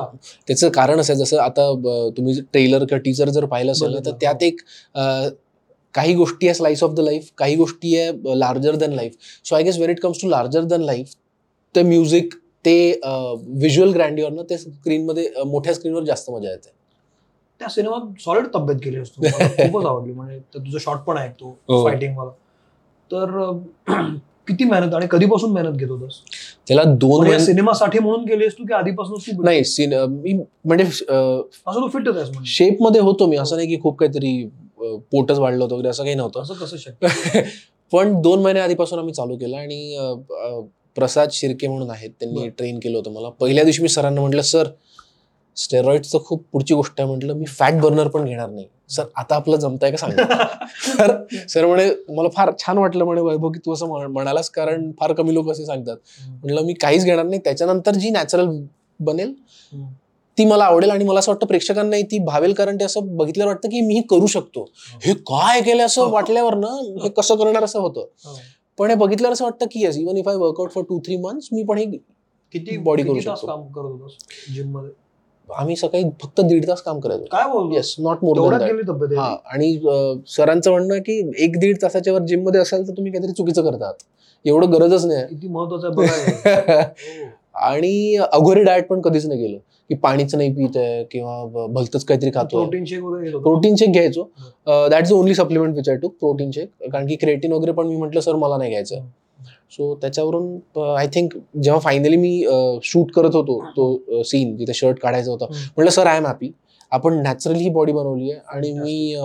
त्याचं 0.47 0.69
कारण 0.69 0.99
असं 0.99 1.13
आहे 1.13 1.23
जसं 1.23 1.37
आता 1.39 1.71
तुम्ही 2.17 2.39
ट्रेलर 2.41 2.85
किंवा 2.85 3.01
टीचर 3.05 3.29
जर 3.29 3.45
पाहिलं 3.45 3.71
असेल 3.71 4.05
तर. 4.05 4.11
त्यात 4.21 4.43
एक 4.43 4.61
काही 5.95 6.13
गोष्टी 6.13 6.47
आहे 6.47 6.53
स्लाइस 6.53 6.83
ऑफ 6.83 6.93
द 6.95 6.99
लाईफ 6.99 7.29
काही 7.37 7.55
गोष्टी 7.55 7.95
आहे 7.97 8.39
larger 8.39 8.75
than 8.75 8.93
life 8.93 9.11
so 9.45 9.55
I 9.55 9.63
guess 9.63 9.77
where 9.79 9.89
it 9.89 9.99
comes 10.01 10.21
to 10.21 10.29
larger 10.29 10.63
than 10.63 10.81
life 10.81 11.13
ते 11.75 11.83
म्युझिक 11.83 12.33
ते 12.65 12.75
व्हिज्युअल 13.03 13.91
ग्रँडिओरनं 13.93 14.43
ते 14.49 14.57
स्क्रीनमध्ये 14.57 15.29
मोठ्या 15.45 15.73
स्क्रीनवर 15.73 16.03
जास्त 16.03 16.29
मजा 16.29 16.49
येते. 16.49 16.69
त्या 17.59 17.69
सिनेमात 17.69 18.21
सॉलिड 18.21 18.45
तब्येत 18.55 18.79
केली 18.83 18.97
असतो. 18.97 19.21
खूपच 19.71 19.85
आवडली. 19.85 20.13
म्हणजे 20.13 20.39
तुझं 20.39 20.77
शॉर्ट 20.77 20.99
पण 20.99 21.17
ऐकतो 21.17 21.57
हो. 21.69 21.83
फायटिंग 21.83 22.17
वाला. 22.17 22.31
तर 23.11 23.51
किती 24.47 24.63
मेहनत 24.63 24.93
आणि 24.93 25.07
कधीपासून 25.11 25.51
मेहनत 25.51 25.77
घेत 25.77 25.89
होतास? 25.89 26.19
त्याला 26.67 26.83
दोन 26.83 27.27
या 27.27 27.39
सिनेमासाठी 27.39 27.99
म्हणून 27.99 28.25
केलीस 28.25 28.53
तू 28.53 28.63
की 28.63 28.73
आधीपासून 28.73 29.37
तू 29.37 29.43
नाही 29.43 29.61
मी 29.87 30.33
म्हणजे 30.65 30.83
असं 30.83 31.81
तू 31.81 31.87
फिट 31.87 32.07
आहेस 32.07 32.29
म्हणजे. 32.29 32.51
शेपमध्ये 32.51 33.01
होतो 33.01 33.25
मी. 33.25 33.37
असं 33.37 33.55
नाही 33.55 33.67
की 33.67 33.79
खूप 33.81 33.97
काहीतरी 33.99 34.49
पोटच 35.11 35.39
वाढलं 35.39 35.63
होतं 35.63 35.75
वगैरे 35.75 35.89
असं 35.89 36.03
काही 36.03 36.15
नव्हतं. 36.15 36.41
असं 36.41 36.53
कसं 36.53 36.77
शक्य? 36.77 37.07
पण 37.91 38.21
दोन 38.21 38.41
महिने 38.41 38.59
आधीपासून 38.59 38.99
आम्ही 38.99 39.13
चालू 39.13 39.37
केलं 39.37 39.57
आणि 39.57 39.97
प्रसाद 40.95 41.29
शिर्के 41.31 41.67
म्हणून 41.67 41.89
आहेत 41.89 42.09
त्यांनी. 42.09 42.49
ट्रेन 42.49 42.79
केलं 42.79 42.97
होतं 42.97 43.13
मला. 43.13 43.29
पहिल्या 43.29 43.63
दिवशी 43.63 43.81
मी 43.81 43.89
सरांना 43.89 44.21
म्हटलं 44.21 44.41
सर 44.41 44.67
स्टेरॉइडचं 45.57 46.19
खूप 46.19 46.43
पुढची 46.51 46.73
गोष्ट 46.73 46.93
आहे 46.99 47.09
म्हटलं 47.09 47.33
मी 47.33 47.45
फॅट 47.45 47.73
बर्नर 47.73 48.07
पण 48.07 48.25
घेणार 48.25 48.49
नाही. 48.49 48.67
सर 48.89 49.03
आता 49.15 49.35
आपलं 49.35 49.57
जमतंय 49.57 49.91
का 49.91 49.97
सांगा. 49.97 50.45
सर 51.49 51.65
म्हणे 51.65 51.89
मला 52.09 52.29
फार 52.29 52.51
छान 52.59 52.77
वाटलं 52.77 53.05
म्हणे 53.05 53.21
वैभव 53.21 53.49
की 53.51 53.59
तू 53.65 53.73
असं 53.73 53.87
म्हण- 53.87 54.11
म्हणालास 54.11 54.49
कारण 54.49 54.91
फार 54.99 55.13
कमी 55.13 55.33
लोक 55.33 55.51
असे 55.51 55.65
सांगतात. 55.65 55.97
म्हटलं 56.27 56.61
मी 56.61 56.73
काहीच 56.73 57.05
घेणार 57.05 57.25
नाही. 57.25 57.39
त्याच्यानंतर 57.43 57.91
जी 57.91 58.09
नॅचरल 58.09 58.49
बनेल. 58.99 59.33
ती 60.37 60.45
मला 60.45 60.63
आवडेल 60.65 60.89
आणि 60.91 61.05
मला 61.05 61.19
असं 61.19 61.31
वाटतं 61.31 61.47
प्रेक्षकांनाही 61.47 62.03
ती 62.03 62.19
भावेल 62.19 62.53
कारण 62.53 62.75
ते 62.75 62.83
असं 62.83 63.15
बघितल्यावर 63.17 63.53
वाटतं 63.53 63.69
की 63.69 63.81
मी 63.81 64.01
करू 64.09 64.27
शकतो. 64.27 64.69
हे 65.03 65.13
काय 65.13 65.61
केलं 65.61 65.85
असं 65.85 66.09
वाटल्यावर 66.11 66.55
ना 66.55 66.67
हे 67.03 67.09
कसं 67.09 67.35
करणार 67.35 67.63
असं 67.63 67.79
होतं. 67.79 68.05
पण 68.77 68.89
हे 68.89 68.95
बघितल्यावर 68.95 69.33
असं 69.33 69.43
वाटतं 69.45 69.65
की 69.71 69.87
even 70.01 70.17
if 70.17 70.27
I 70.27 70.35
work out 70.35 70.71
for 70.71 70.83
two 70.83 70.99
three 70.99 71.17
months 71.17 71.49
मी 71.51 71.63
पण 71.63 71.77
हे 71.77 71.85
किती 71.85 72.77
Body 72.77 73.03
करू 73.03 73.13
शकतो. 73.21 73.47
आम्ही 75.49 75.75
सकाळी 75.75 76.03
फक्त 76.21 76.41
दीड 76.41 76.67
तास 76.67 76.81
काम 76.81 76.99
करायचो 76.99 77.25
काय 77.31 77.75
येस 77.75 77.95
नॉट 77.99 78.17
मोर 78.23 78.53
हा 79.17 79.35
आणि 79.45 79.79
सरांचं 80.27 80.71
म्हणणं 80.71 80.97
की 80.97 81.31
एक 81.37 81.59
दीड 81.59 81.77
तासाच्या 81.81 82.13
वर 82.13 82.19
जिममध्ये 82.19 82.61
असाल 82.61 82.87
तर 82.87 82.93
तुम्ही 82.93 83.11
काहीतरी 83.11 83.31
चुकीचं 83.31 83.63
करतात. 83.63 83.93
एवढं 84.45 84.73
गरजच 84.73 85.05
नाही. 85.05 85.23
किती 85.23 85.47
महत्वाचं. 85.47 86.81
आणि 87.55 88.15
अघोरी 88.31 88.63
डाएट 88.63 88.87
पण 88.87 89.01
कधीच 89.01 89.25
नाही 89.25 89.41
गेलो 89.41 89.57
की 89.89 89.95
पाणीच 89.95 90.35
नाही 90.35 90.53
पित 90.53 90.77
आहे 90.77 91.03
किंवा 91.03 91.67
भलतंच 91.67 92.05
काहीतरी 92.05 92.29
खातो. 92.29 92.57
प्रोटीन 92.57 92.85
शेक 92.85 93.03
वगैरे? 93.03 93.29
प्रोटीन 93.29 93.75
शेक 93.75 93.91
घ्यायचो. 93.91 94.23
That 94.67 95.03
is 95.03 95.11
only 95.13 95.35
supplement 95.35 95.75
which 95.75 95.89
I 95.89 95.95
to 95.95 96.07
protein 96.07 96.51
shake 96.51 96.91
कारण 96.91 97.07
की 97.07 97.15
क्रेटिन 97.15 97.51
वगैरे 97.51 97.71
पण 97.71 97.87
मी 97.87 97.95
म्हटलं 97.95 98.21
सर 98.21 98.35
मला 98.35 98.57
नाही 98.57 98.69
घ्यायचं. 98.69 98.95
सो 99.77 99.93
त्याच्यावरून 100.01 100.89
आय 100.97 101.07
थिंक 101.13 101.33
जेव्हा 101.63 101.79
फायनली 101.79 102.17
मी 102.17 102.43
शूट 102.83 103.11
करत 103.11 103.35
होतो 103.35 103.59
तो 103.77 104.21
सीन 104.23 104.55
जिथे 104.57 104.73
शर्ट 104.73 104.99
काढायचा 104.99 105.31
होता. 105.31 105.45
म्हटलं 105.45 105.91
सर 105.91 106.07
आय 106.07 106.17
एम 106.17 106.25
हॅपी 106.25 106.51
आपण 106.91 107.21
नॅचरली 107.23 107.59
ही 107.59 107.69
बॉडी 107.69 107.91
बनवली 107.93 108.31
आहे 108.31 108.39
आणि 108.55 108.71
मी 108.73 109.15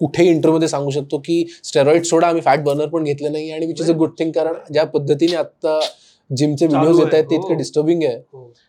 कुठेही 0.00 0.28
इंटरव्ह्यूमध्ये 0.28 0.68
सांगू 0.68 0.90
शकतो 0.90 1.18
की 1.24 1.44
स्टेरॉइड 1.64 2.04
सोडा 2.04 2.26
आम्ही 2.28 2.42
फॅट 2.42 2.62
बर्नर 2.64 2.86
पण 2.88 3.04
घेतलं 3.04 3.32
नाही 3.32 3.50
आणि 3.50 3.66
which 3.66 3.80
is 3.80 3.90
a 3.90 3.94
good 3.96 4.10
thing 4.18 4.30
कारण 4.32 4.54
ज्या 4.72 4.84
पद्धतीने 4.86 5.36
आता 5.36 5.78
जिमचे 6.30 6.66
व्हिडिओज 6.66 6.98
येत 6.98 7.06
आहे, 7.06 7.14
आहेत 7.14 7.30
ते 7.30 7.34
इतके. 7.34 7.54
डिस्टर्बिंग 7.54 8.02
आहे. 8.02 8.16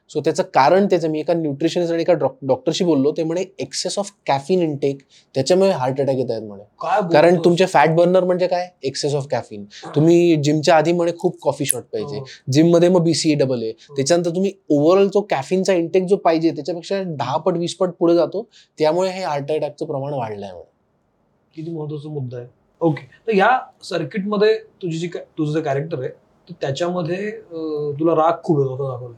सो 0.09 0.21
त्याचं 0.21 0.43
कारण 0.53 0.85
त्याचं 0.87 1.09
मी 1.09 1.19
एका 1.19 1.33
न्यूट्रिशनिस्ट 1.33 1.93
आणि 1.93 2.01
एका 2.01 2.13
डॉक्टरशी 2.13 2.85
बोललो 2.85 3.11
ते 3.17 3.23
म्हणे 3.23 3.43
एक्सेस 3.59 3.97
ऑफ 3.99 4.11
कॅफिन 4.27 4.61
इनटेक 4.61 4.97
त्याच्यामुळे 5.35 5.69
हार्ट 5.71 6.01
अटॅक 6.01 6.17
येत 6.17 6.31
आहेत 6.31 6.43
म्हणे. 6.43 6.63
कारण? 7.13 7.37
तुमचे 7.45 7.65
फॅट 7.65 7.95
बर्नर 7.95 8.23
म्हणजे 8.23 8.47
काय? 8.47 8.67
एक्सेस 8.83 9.13
ऑफ 9.15 9.27
कॅफिन 9.31 9.63
तुम्ही 9.95 10.35
जिमच्या 10.43 10.75
आधी 10.75 10.91
म्हणे 10.91 11.11
खूप 11.19 11.37
कॉफी 11.43 11.65
शॉट 11.65 11.83
पाहिजे. 11.83 12.17
हो. 12.17 12.25
जिममध्ये 12.51 12.89
मग 12.89 13.03
बीसीए 13.03 13.35
डबल 13.35 13.63
आहे 13.63 13.71
त्याच्यानंतर 13.95 14.35
तुम्ही 14.35 14.51
ओव्हरऑल 14.71 15.07
जो 15.07 15.21
कॅफिनचा 15.29 15.73
इंटेक 15.73 16.05
जो 16.07 16.17
पाहिजे 16.17 16.51
त्याच्यापेक्षा 16.51 17.01
दहा 17.07 17.37
पट 17.37 17.57
वीस 17.57 17.75
पट 17.75 17.89
पुढे 17.99 18.15
जातो 18.15 18.47
त्यामुळे 18.79 19.09
हे 19.09 19.23
हार्ट 19.23 19.51
अटॅकचं 19.51 19.85
प्रमाण 19.85 20.13
वाढलंय 20.13 20.51
म्हणे. 20.51 20.63
किती 21.55 21.71
महत्त्वाचा 21.71 22.09
मुद्दा 22.09 22.37
आहे. 22.37 22.47
ओके 22.81 23.05
तर 23.27 23.35
या 23.35 23.57
सर्किटमध्ये 23.83 24.57
तुझी 24.81 24.97
जी 24.97 25.07
तुझं 25.07 25.51
जे 25.53 25.61
कॅरेक्टर 25.61 25.99
आहे 25.99 26.09
तर 26.47 26.53
त्याच्यामध्ये 26.61 27.29
तुला 27.99 28.15
राग 28.15 28.41
खूप 28.43 28.59
येतो 28.59 28.73
असं 28.73 28.83
दाखवलं. 28.83 29.13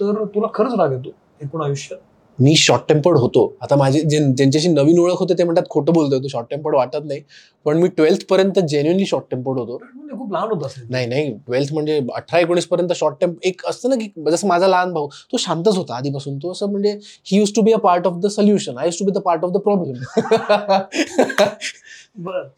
तर 0.00 0.24
तुला 0.34 0.46
खरंच 0.54 0.74
राग 0.78 0.92
येतो 0.92 1.14
एकूण 1.42 1.62
आयुष्यात? 1.62 1.98
मी 2.38 2.54
शॉर्ट 2.56 2.82
टेम्पर्ड 2.88 3.16
होतो. 3.18 3.42
आता 3.62 3.76
माझे 3.76 4.00
जे 4.00 4.18
ज्यांच्याशी 4.18 4.68
नवीन 4.68 4.98
ओळख 4.98 5.18
होते 5.18 5.34
ते 5.38 5.44
म्हणतात 5.44 5.64
खोटं 5.70 5.92
बोलतोय 5.92 6.18
तू 6.18 6.28
शॉर्ट 6.28 6.46
टेम्पर्ड 6.50 6.76
वाटत 6.76 7.04
नाही. 7.04 7.20
पण 7.66 7.78
मी 7.80 7.88
ट्वेल्थ 7.88 8.24
पर्यंत 8.30 8.58
जेन्युअनली 8.68 9.06
शॉर्ट 9.06 9.24
टेम्पर्ड 9.30 9.58
होतो 9.58 9.78
म्हणजे 9.84 10.16
खूप 10.18 10.32
लहान 10.32 10.48
होत 10.50 10.64
असेल. 10.66 10.86
नाही 10.90 11.06
नाही. 11.06 11.30
ट्वेल्थ 11.46 11.72
म्हणजे 11.72 12.00
अठरा 12.14 12.38
एकोणीस 12.40 12.66
पर्यंत 12.66 12.92
शॉर्ट 12.96 13.20
टेम्प 13.20 13.46
एक 13.46 13.64
असतं 13.68 13.88
ना 13.88 13.96
की 13.96 14.08
जसं 14.30 14.48
माझा 14.48 14.68
लहान 14.68 14.92
भाऊ 14.92 15.08
तो 15.32 15.36
शांतच 15.36 15.76
होता 15.76 15.96
आधीपासून. 15.96 16.38
तो 16.38 16.52
असं 16.52 16.70
म्हणजे 16.70 16.98
he 17.26 17.38
used 17.38 17.54
to 17.56 17.62
be 17.62 17.72
a 17.72 17.78
part 17.84 18.06
of 18.06 18.18
the 18.22 18.26
solution 18.30 18.78
I 18.78 18.86
used 18.86 18.98
to 18.98 19.04
be 19.04 19.12
the 19.12 19.22
part 19.24 19.44
of 19.44 19.50
the 19.50 19.60
problem 19.60 20.02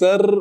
तर 0.01 0.39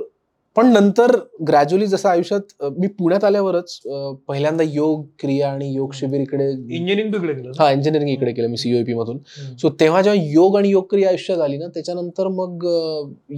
पण 0.56 0.68
नंतर 0.74 1.16
ग्रॅज्युअली 1.48 1.88
जसं 1.88 2.10
आयुष्यात 2.10 2.64
मी 2.78 2.88
पुण्यात 3.00 3.24
आल्यावरच 3.24 3.80
पहिल्यांदा 4.28 4.64
योग 4.64 5.06
क्रिया 5.20 5.52
आणि 5.52 5.72
योग 5.76 5.94
शिबिर 5.94 6.22
इकडे 6.22 6.50
इंजिनिअरिंग 6.50 7.16
इकडे 7.16 7.34
केलं 7.34 7.52
हा 7.60 7.72
इंजिनिअरिंग 7.72 8.10
इकडे 8.10 8.32
केलं 8.34 8.50
मी 8.50 8.58
सीओपी 8.58 8.94
मधून. 8.94 9.18
सो 9.62 9.70
तेव्हा 9.80 10.02
जेव्हा 10.02 10.22
योग 10.24 10.58
आणि 10.58 10.70
योग 10.70 10.86
क्रिया 10.90 11.10
आयुष्यात 11.10 11.40
आली 11.42 11.58
ना 11.58 11.68
त्याच्यानंतर 11.74 12.28
मग 12.28 12.66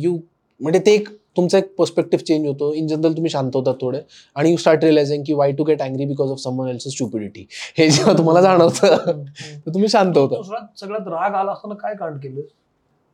यू 0.01 0.17
म्हणजे 0.61 0.79
ते 0.85 0.93
एक 0.93 1.09
तुमचा 1.37 1.57
एक 1.57 1.73
पर्स्पेक्टिव्ह 1.77 2.23
चेंज 2.25 2.45
होतो. 2.47 2.71
इन 2.73 2.87
जनरल 2.87 3.13
तुम्ही 3.15 3.29
शांत 3.31 3.51
होतात 3.55 3.75
थोडे. 3.81 3.99
आणि 4.35 4.51
यू 4.51 4.57
स्टार्ट 4.57 4.83
रिअलायझिंग 4.83 5.23
की 5.27 5.33
why 5.33 5.51
to 5.51 5.63
get 5.63 5.81
angry 5.81 6.05
because 6.05 6.31
of 6.31 6.39
someone 6.39 6.69
else 6.69 6.87
stupidity 6.93 7.45
हे 7.77 7.89
जेव्हा 7.89 8.17
तुम्हाला 8.17 8.41
जाणवतं. 8.41 9.21
तर 9.65 9.73
तुम्ही 9.73 9.89
शांत 9.89 10.17
होता. 10.17 10.41
सगळ्यात 10.79 11.07
राग 11.07 11.35
आला 11.35 11.51
असताना 11.51 11.75
काय 11.81 11.95
कांड 11.95 12.17
केलं? 12.21 12.41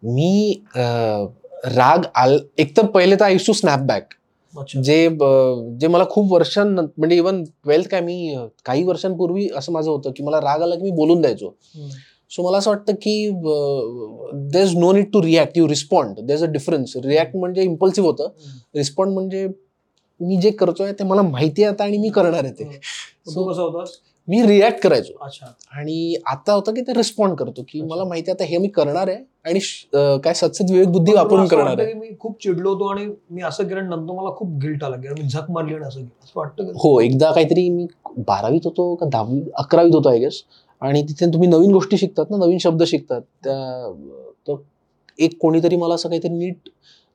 मी 0.04 0.64
राग 1.64 2.06
आल 2.16 2.38
एक 2.58 2.76
तर 2.78 2.86
पहिले 2.86 3.16
तर 3.16 3.26
आय 3.26 3.38
टू 3.48 3.54
स्नॅप 3.54 3.80
बॅक 3.80 4.14
अच्छा. 4.54 4.82
जे 4.82 5.08
जे 5.80 5.88
मला 5.88 6.04
खूप 6.10 6.32
वर्षां 6.34 6.66
म्हणजे 6.68 7.16
इवन 7.16 7.44
ट्वेल्थ 7.44 7.88
काय 7.88 8.02
मी 8.02 8.36
काही 8.66 8.84
वर्षांपूर्वी 8.84 9.48
असं 9.58 9.72
माझं 9.72 9.90
होतं 9.92 10.12
की 10.18 10.24
मला 10.24 10.40
राग 10.42 10.62
आला 10.62 10.76
की 10.76 10.84
मी 10.84 10.92
बोलून 10.92 11.22
द्यायचो. 11.22 11.54
सो 12.32 12.44
मला 12.44 12.58
असं 12.58 12.70
वाटतं 12.70 12.94
की 13.02 13.30
there 14.52 14.64
is 14.64 14.76
no 14.78 14.92
need 14.94 15.12
to 15.14 15.22
react 15.22 15.58
you 15.58 15.68
respond 15.68 16.20
there 16.20 16.36
is 16.36 16.44
a 16.44 16.48
difference 16.52 16.96
react 17.06 17.36
म्हणजे 17.36 17.64
इम्पल्सिव्ह 17.64 18.10
होतं. 18.10 18.30
रिस्पॉन्ड 18.76 19.14
म्हणजे 19.14 19.48
मी 20.20 20.38
जे 20.42 20.52
करतोय 20.52 20.92
ते 20.92 21.04
मला 21.04 21.22
माहिती 21.22 21.64
आहे 21.64 21.74
आता 21.74 21.84
आणि 21.84 21.98
मी 21.98 22.10
करणार 22.10 22.44
आहे 22.44 22.54
ते. 22.54 22.80
मी 24.28 24.42
रिॲक्ट 24.48 24.80
करायचो. 24.82 25.14
अच्छा. 25.22 25.46
आणि 25.78 26.16
आता 26.26 26.54
होतं 26.54 26.74
की 26.74 26.82
ते 26.82 26.94
रिस्पॉन्ड 26.94 27.36
करतो 27.38 27.62
की. 27.70 27.82
मला 27.82 28.04
माहिती 28.04 28.32
आहे 28.32 28.36
आता 28.36 28.50
हे 28.52 28.58
मी 28.58 28.68
करणार 28.76 29.08
आहे 29.08 29.18
आणि 29.46 29.60
काय 30.24 30.34
सत्सद 30.34 30.72
विवेक 30.72 30.88
बुद्धी 30.92 31.14
वापरून 31.14 31.48
करणार 31.48 31.80
आहे. 31.80 31.94
मी 31.94 32.10
खूप 32.20 32.42
चिडलो 32.44 32.74
होतो 32.74 32.88
आणि 32.88 33.06
मी 33.30 33.42
असं 33.42 33.68
केलं 33.68 33.90
नंतर 33.90 34.14
मला 34.14 34.36
खूप 34.36 34.58
गिल्ट 34.62 34.84
आला 34.84 34.96
मी 34.98 35.28
झक 35.28 35.52
मारली 35.52 35.76
आणि 35.76 35.86
असं 35.86 36.02
वाटतं 36.36 36.72
हो 36.84 37.00
एकदा 37.00 37.32
काहीतरी 37.32 37.68
मी 37.70 37.88
बारावीत 38.18 38.66
होतो 38.66 38.94
का 38.96 39.06
दहावी 39.06 39.42
अकरावीत 39.56 39.96
होतो 39.96 40.10
आय 40.10 40.20
गेस 40.20 40.42
आणि 40.82 41.02
तिथे 41.10 41.26
तुम्ही 41.34 41.50
नवीन 41.50 41.72
गोष्टी 41.72 41.98
शिकतात 41.98 42.32
ना 42.32 42.38
नवीन 42.38 42.58
शब्द 42.60 42.84
शिकतात. 42.84 43.22
त्या 43.44 43.92
तर 44.48 44.56
एक 45.20 45.38
कोणीतरी 45.42 45.76
मला 45.76 45.94
असं 45.96 46.10
काहीतरी 46.10 46.34
नीट 46.34 46.70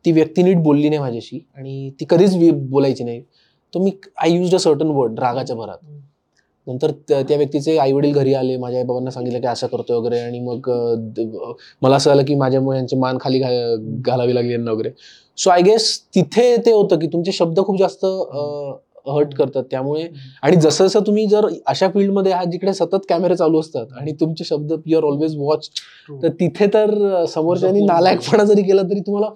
ती 0.05 0.13
व्यक्ती 0.13 0.43
नीट 0.43 0.59
बोलली 0.63 0.89
नाही 0.89 1.01
माझ्याशी 1.01 1.41
आणि 1.57 1.91
ती 2.01 2.07
कधीच 2.11 2.37
बोलायची 2.71 3.05
नाही. 3.05 3.21
तर 3.73 3.81
मी 3.81 3.91
I 4.17 4.31
use 4.31 4.55
a 4.55 4.59
certain 4.59 4.91
word 4.91 5.19
रागाच्या 5.21 5.57
भरात. 5.57 5.79
नंतर 6.69 6.91
त्या 7.09 7.37
व्यक्तीचे 7.37 7.77
आई 7.79 7.93
वडील 7.93 8.13
घरी 8.13 8.35
आले 8.35 8.57
माझ्या 8.57 8.81
आई 8.81 8.87
बाबांना 8.87 9.11
सांगितलं 9.11 9.41
की 9.41 9.47
असं 9.47 9.67
करतोय 9.67 9.97
वगैरे 9.97 10.19
आणि 10.21 10.41
मग 10.41 10.71
मला 11.83 11.97
असं 11.97 12.11
आलं 12.11 12.25
की 12.25 12.35
माझ्यामुळे 12.35 12.79
यांची 12.79 12.97
मान 12.97 13.19
खाली 13.21 13.39
घालावी 13.39 14.35
लागली 14.35 14.53
यांना 14.53 14.73
वगैरे 14.73 14.91
सो 15.39 15.51
आय 15.51 15.63
गेस 15.63 16.01
तिथे 16.15 16.57
ते 16.57 16.73
होतं 16.73 16.99
की 16.99 17.07
तुमचे 17.07 17.33
शब्द 17.33 17.61
खूप 17.61 17.79
जास्त 17.79 18.05
हर्ट 19.07 19.35
करतात 19.35 19.65
त्यामुळे 19.71 20.07
आणि 20.43 20.57
जसं 20.57 20.87
जसं 20.87 21.01
तुम्ही 21.07 21.27
जर 21.27 21.47
अशा 21.67 21.89
फील्डमध्ये 21.89 22.33
आहात 22.33 22.47
जिकडे 22.47 22.73
सतत 22.73 23.07
कॅमेरे 23.09 23.37
चालू 23.37 23.61
असतात 23.61 23.93
आणि 24.01 24.13
तुमचे 24.13 24.45
शब्द 24.45 24.73
यू 24.87 24.99
आर 24.99 25.05
ऑलवेज 25.05 25.37
वॉच. 25.37 25.69
तर 26.23 26.29
तिथे 26.41 26.67
तर 26.67 27.25
समोरच्यानी 27.29 27.85
नालायकपणा 27.85 28.45
जरी 28.45 28.63
केला 28.63 28.83
तरी 28.83 29.01
तुम्हाला. 29.01 29.31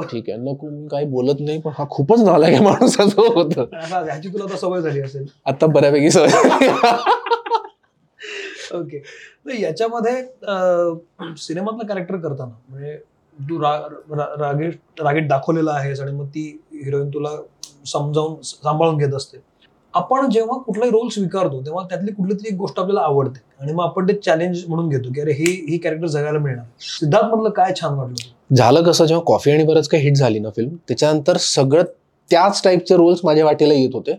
ठीक 0.00 0.30
आहे. 0.30 0.38
नको 0.38 0.68
मी 0.70 0.88
काही 0.88 1.06
बोलत 1.06 1.40
नाही 1.40 1.60
पण 1.60 1.70
हा 1.78 1.84
खूपच 1.90 2.20
नालायक 2.20 2.54
आहे 2.54 2.64
माणूस 2.64 3.00
असं 3.00 3.22
होतं. 3.22 3.64
असा- 3.76 4.04
ह्याची 4.04 4.28
तुला 4.28 4.44
आता 4.44 4.56
सवय 4.56 4.80
झाली 4.80 5.00
असेल. 5.00 5.26
आता 5.46 5.66
बऱ्यापैकी 5.66 6.10
सवय 6.10 6.28
ओके. 8.74 8.98
तर 9.46 9.50
याच्यामध्ये 9.50 10.22
सिनेमातलं 11.36 11.86
कॅरेक्टर 11.86 12.16
करताना 12.16 12.54
म्हणजे 12.68 12.96
तू 13.36 13.58
रागीट 13.60 15.00
रागीट 15.00 15.28
दाखवलेला 15.28 15.72
आहेस 15.72 16.00
आणि 16.00 16.12
मग 16.12 16.26
ती 16.26 16.60
हिरोईन 16.72 17.08
तुला 17.08 17.36
समजावून 17.86 18.40
सांभाळून 18.42 18.96
घेत 18.96 19.14
असते. 19.14 19.38
आपण 19.94 20.28
जेव्हा 20.30 20.56
कुठलाही 20.58 20.90
रोल 20.90 21.08
स्वीकारतो 21.08 21.60
तेव्हा 21.64 21.84
त्यातली 21.88 22.12
कुठली 22.12 22.34
तरी 22.34 22.48
एक 22.48 22.54
गोष्ट 22.58 22.78
आपल्याला 22.80 23.00
आवडते. 23.00 23.40
आणि 23.60 23.72
मग 23.72 23.84
आपण 23.84 24.08
ते 24.08 24.12
चॅलेंज 24.14 24.62
म्हणून 24.68 24.88
घेतो 24.88 25.12
की 25.14 25.20
अरे 25.20 25.32
ही 25.32 25.50
ही 25.68 25.78
कॅरेक्टर 25.78 26.06
जगायला 26.06 26.38
मिळणार. 26.38 26.64
सिद्धार्थ 26.80 27.34
मधलं 27.34 27.50
काय 27.50 27.72
छान 27.80 27.94
वाटलं? 27.94 28.54
झालं 28.56 28.82
कसं 28.82 29.04
जेव्हा 29.04 29.24
कॉफी 29.26 29.50
आणि 29.50 29.64
बरंच 29.64 29.88
काही 29.88 30.02
हिट 30.02 30.16
झाली 30.16 30.38
ना 30.38 30.50
फिल्म 30.56 30.76
त्याच्यानंतर 30.88 31.36
सगळं 31.40 31.82
त्याच 32.30 32.60
टाईपचे 32.64 32.96
रोल्स 32.96 33.20
माझ्या 33.24 33.44
वाटेला 33.44 33.74
येत 33.74 33.94
होते. 33.94 34.18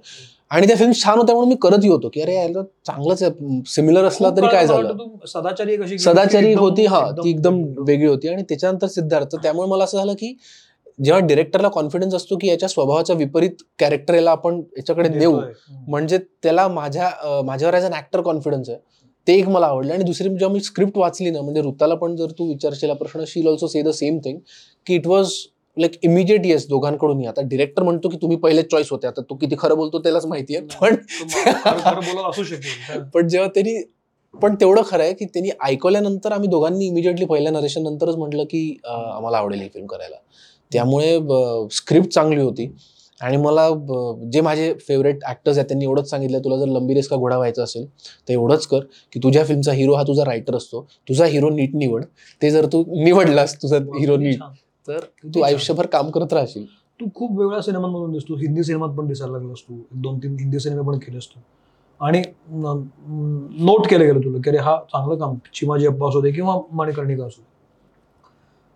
आणि 0.51 0.67
त्या 0.67 0.75
फिल्म 0.77 0.91
छान 0.93 1.17
होत्या 1.17 1.35
म्हणून 1.35 1.49
मी 1.49 1.55
करत 1.61 1.85
होतो 1.85 2.09
की 2.13 2.21
अरे 2.21 2.33
याला 2.35 2.61
चांगलंच 2.87 3.23
आहे. 3.23 3.61
सिमिलर 3.67 4.03
असला 4.05 4.29
तरी 4.29 4.47
काय 4.47 4.67
झालं? 4.67 4.97
सदाचारी 5.27 5.77
कशी 5.77 5.97
सदाचारी 5.99 6.53
होती 6.53 6.85
हा 6.85 6.99
ती 7.13 7.29
एकदम 7.29 7.61
वेगळी 7.87 8.07
होती. 8.07 8.27
आणि 8.27 8.43
त्याच्यानंतर 8.49 8.87
सिद्धार्थ 8.87 9.35
त्यामुळे 9.35 9.69
मला 9.69 9.83
असं 9.83 9.97
झालं 9.97 10.13
की 10.13 10.33
जेव्हा 10.99 11.27
डिरेक्टरला 11.27 11.67
कॉन्फिडन्स 11.67 12.15
असतो 12.15 12.37
की 12.37 12.47
याच्या 12.47 12.69
स्वभावाच्या 12.69 13.15
विपरीत 13.15 13.51
कॅरेक्टर 13.79 14.13
याला 14.13 14.31
आपण 14.31 14.61
याच्याकडे. 14.77 15.09
हम्म. 15.09 15.91
म्हणजे 15.91 16.17
त्याला 16.17 16.67
माझ्या 16.67 17.41
माझ्यावर 17.45 17.75
ॲज 17.75 17.85
अन 17.85 17.93
ऍक्टर 17.93 18.21
कॉन्फिडन्स 18.21 18.69
आहे. 18.69 18.79
ते 19.27 19.33
एक 19.33 19.47
मला 19.47 19.65
आवडलं. 19.65 19.93
आणि 19.93 20.03
दुसरी 20.03 20.29
जेव्हा 20.29 20.49
मी 20.49 20.59
स्क्रिप्ट 20.59 20.97
वाचली 20.97 21.29
ना 21.29 21.41
म्हणजे 21.41 21.61
ऋताला 21.61 21.95
पण 21.95 22.15
जर 22.15 22.31
तू 22.31 22.47
विचारशील 22.47 22.93
प्रश्न 22.93 23.23
शील 23.27 23.47
also 23.47 23.67
say 23.67 23.81
the 23.81 23.89
same 23.89 24.17
thing 24.17 24.39
की 24.87 24.95
it 24.95 25.07
was 25.07 25.31
like 25.77 25.91
immediate 26.03 26.45
yes 26.45 26.69
दोघांकडूनही 26.69 27.25
आता 27.25 27.41
डिरेक्टर 27.41 27.83
म्हणतो 27.83 28.09
की 28.09 28.17
तुम्ही 28.21 28.37
पहिलेच 28.37 28.71
चॉईस 28.71 28.87
होते. 28.91 29.07
आता 29.07 29.21
तू 29.21 29.35
किती 29.35 29.55
खरं 29.59 29.75
बोलतो 29.75 29.99
त्यालाच 29.99 30.25
माहिती 30.25 30.55
आहे 30.55 30.65
पण. 30.81 30.95
पण 33.13 33.27
जेव्हा 33.27 33.49
त्यांनी 33.49 33.83
पण 34.41 34.55
तेवढं 34.55 34.81
खरं 34.85 35.03
आहे 35.03 35.13
की 35.13 35.25
त्यांनी 35.25 35.49
ऐकवल्यानंतर 35.65 36.31
आम्ही 36.31 36.49
दोघांनी 36.49 36.87
इमिजिएटली 36.87 37.25
पहिल्या 37.25 37.51
नरेशन 37.51 37.83
नंतरच 37.83 38.15
म्हटलं 38.15 38.43
की 38.43 38.79
आम्हाला 38.85 39.37
आवडेल 39.37 39.61
ही 39.61 39.69
फिल्म 39.69 39.87
करायला. 39.87 40.15
त्यामुळे 40.73 41.17
स्क्रिप्ट 41.71 42.09
चांगली 42.09 42.41
होती. 42.41 42.71
आणि 43.21 43.37
मला 43.37 43.67
जे 44.31 44.41
माझे 44.41 44.73
फेवरेट 44.87 45.19
ऍक्टर्स 45.29 45.57
आहेत 45.57 45.67
त्यांनी 45.67 45.85
एवढंच 45.85 46.09
सांगितलं 46.09 46.39
तुला 46.43 46.57
जर 46.57 46.67
लंबी 46.67 46.93
रेस 46.93 47.07
का 47.07 47.15
घोडा 47.15 47.35
व्हायचा 47.37 47.63
असेल 47.63 47.85
तर 48.27 48.33
एवढंच 48.33 48.65
कर 48.67 48.79
की 49.13 49.19
तुझ्या 49.23 49.43
फिल्मचा 49.45 49.73
हिरो 49.73 49.93
हा 49.95 50.03
तुझा 50.03 50.23
रायटर 50.25 50.55
असतो. 50.55 50.81
तुझा 51.09 51.25
हिरो 51.25 51.49
नीट 51.49 51.75
निवड. 51.75 52.03
ते 52.41 52.49
जर 52.51 52.65
तू 52.73 52.83
निवडलास 53.03 53.55
तुझा 53.61 53.77
हिरो 53.99 54.17
नीट. 54.17 54.39
तर 54.87 54.99
तू. 55.35 55.41
आयुष्यभर 55.43 55.85
काम 55.85 56.09
करत 56.09 56.33
राहशील. 56.33 56.65
तू 56.99 57.05
खूप 57.15 57.39
वेगळ्या 57.39 57.61
सिनेमांमधून 57.61 58.11
दिसतो 58.11 58.35
हिंदी 58.35 58.63
सिनेमात 58.63 58.95
पण 58.97 59.07
दिसायला 59.07 59.37
लागलास 59.37 59.61
तू 59.69 59.73
एक 59.75 60.01
दोन 60.01 60.17
तीन 60.17 60.35
हिंदी 60.39 60.59
सिनेमे 60.59 60.81
पण 60.87 60.97
केलेस 60.97 61.27
तू 61.27 61.39
आणि 62.01 62.21
नोट 63.65 63.87
केलं 63.87 64.05
गेलं 64.05 64.19
तुला 64.19 64.37
की 64.43 64.49
अरे 64.49 64.57
हा 64.57 64.75
चांगलं 64.93 65.17
काम 65.19 65.35
चिमाजी 65.53 65.87
अप्पा 65.87 66.07
असू 66.09 66.21
दे 66.21 66.31
किंवा 66.31 66.59
मणिकर्णिका 66.71 67.25
असू 67.25 67.41
दे. 67.41 67.51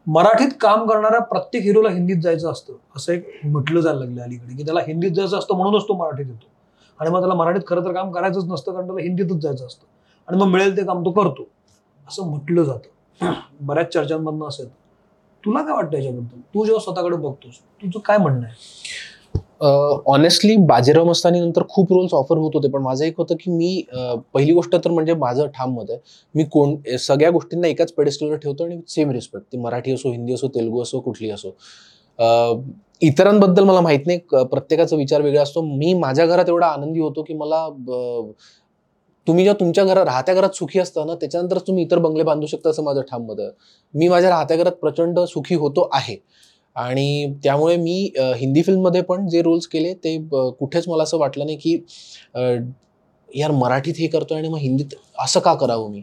मराठीत 0.08 0.50
काम 0.62 0.90
करणाऱ्या 0.90 1.20
प्रत्येक 1.20 1.64
हिरोला 1.64 1.90
हिंदीत 1.90 2.18
जायचं 2.18 2.52
असतं. 2.52 2.74
असं 2.96 3.14
एक 3.14 3.40
म्हटलं 3.44 3.80
जायला 3.82 4.00
लागलं 4.00 4.22
अलीकडे 4.22 4.56
की 4.56 4.64
त्याला 4.64 4.80
हिंदीत 4.80 5.12
जायचं 5.12 5.38
असतं 5.38 5.56
म्हणूनच 5.56 5.84
तो 5.84 5.94
मराठीत 5.94 6.26
येतो. 6.26 6.48
आणि 7.00 7.10
मग 7.10 7.20
त्याला 7.20 7.34
मराठीत 7.34 7.62
खरं 7.68 7.86
तर 7.86 7.94
काम 7.94 8.12
करायचंच 8.12 8.44
नसतं 8.46 8.74
कारण 8.74 8.86
त्याला 8.86 9.02
हिंदीतच 9.02 9.38
जायचं 9.38 9.66
असतं. 9.66 9.86
आणि 10.28 10.38
मग 10.38 10.48
मिळेल 10.48 10.78
ते 10.78 10.84
काम 10.84 11.06
तो 11.06 11.12
करतो. 11.12 11.48
असं 12.08 12.30
म्हटलं 12.30 12.64
जातं. 12.64 12.90
बऱ्याच 13.62 13.94
चर्चांमधनं 13.94 14.48
असं 14.48 14.64
येतं. 14.64 14.76
तुला 15.46 15.62
काय 15.62 15.74
वाटतं 15.74 15.98
याच्याबद्दल? 15.98 16.40
तू 16.40 16.66
जेव्हा 16.66 16.84
स्वतःकडे 16.84 17.18
बघतोस 17.18 17.60
तुझं 17.60 18.00
काय 18.00 18.18
म्हणणं 18.18 18.46
आहे? 18.46 18.54
ऑनेस्टली 19.62 20.56
बाजीराव 20.68 21.06
मस्तानी 21.06 21.40
नंतर 21.40 21.64
खूप 21.70 21.92
रोल्स 21.94 22.14
ऑफर 22.14 22.38
होत 22.38 22.52
होते 22.56 22.70
पण 22.70 22.82
माझं 22.82 23.06
एक 23.06 23.18
होतं 23.18 23.36
की 23.36 23.52
मी 23.52 23.84
पहिली 24.34 24.54
गोष्ट 24.54 24.76
तर 24.76 24.92
म्हणजे 24.92 25.14
माझं 25.16 25.48
ठाम 25.56 25.74
मत 25.76 25.90
आहे 25.90 26.00
मी 26.36 26.44
कोण 26.52 26.76
सगळ्या 27.00 27.30
गोष्टींना 27.32 27.68
एकाच 27.68 27.92
पेडेस्टलवर 27.94 28.36
ठेवतो 28.38 28.64
आणि 28.64 28.80
सेम 28.88 29.12
रिस्पेक्ट 29.12 29.46
ती 29.54 29.58
मराठी 29.58 29.94
असो 29.94 30.12
हिंदी 30.12 30.34
असो 30.34 30.48
तेलुगू 30.56 30.82
असो 30.82 31.00
कुठली 31.00 31.30
असो. 31.32 31.56
इतरांबद्दल 33.02 33.64
मला 33.64 33.82
माहीत 33.82 34.06
नाही 34.08 34.20
प्रत्येकाचा 34.44 34.96
विचार 34.96 35.22
वेगळा 35.22 35.42
असतो. 35.42 35.62
मी 35.62 35.94
माझ्या 35.94 36.26
घरात 36.26 36.50
एवढा 36.50 36.68
आनंदी 36.68 37.00
होतो 37.00 37.24
की 37.24 37.34
मला 37.34 37.68
तुम्ही 39.28 39.44
जेव्हा 39.44 39.60
तुमच्या 39.60 39.84
घरात 39.84 40.06
राहत्या 40.06 40.34
घरात 40.36 40.56
सुखी 40.56 40.80
असता 40.80 41.04
ना 41.06 41.16
त्याच्यानंतर 41.16 41.58
तुम्ही 41.68 41.84
इतर 41.84 42.00
बंगले 42.00 42.24
बांधू 42.24 42.46
शकता 42.48 42.70
असं 42.70 42.84
माझं 42.84 43.02
ठाम 43.10 43.26
मत 43.26 43.40
आहे. 43.40 43.50
मी 43.94 44.08
माझ्या 44.08 44.30
राहत्या 44.30 44.58
घरात 44.58 44.72
प्रचंड 44.82 45.20
सुखी 45.30 45.56
होतो 45.56 45.90
आहे. 45.94 46.16
आणि 46.78 47.34
त्यामुळे 47.44 47.76
मी 47.78 48.12
हिंदी 48.36 48.62
फिल्ममध्ये 48.62 49.02
पण 49.02 49.28
जे 49.28 49.42
रोल्स 49.42 49.68
केले 49.68 49.94
ते 49.94 50.18
कुठेच 50.32 50.88
मला 50.88 51.04
असं 51.04 51.18
वाटलं 51.18 51.46
नाही 51.46 51.58
की 51.58 51.78
यार 53.30 53.52
मराठीत 53.52 53.94
हे 54.00 54.08
करतोय 54.08 54.38
आणि 54.38 54.48
मग 54.48 54.58
हिंदीत 54.58 54.96
असं 55.20 55.40
का 55.40 55.54
करावं 55.54 55.92
मी? 55.92 56.02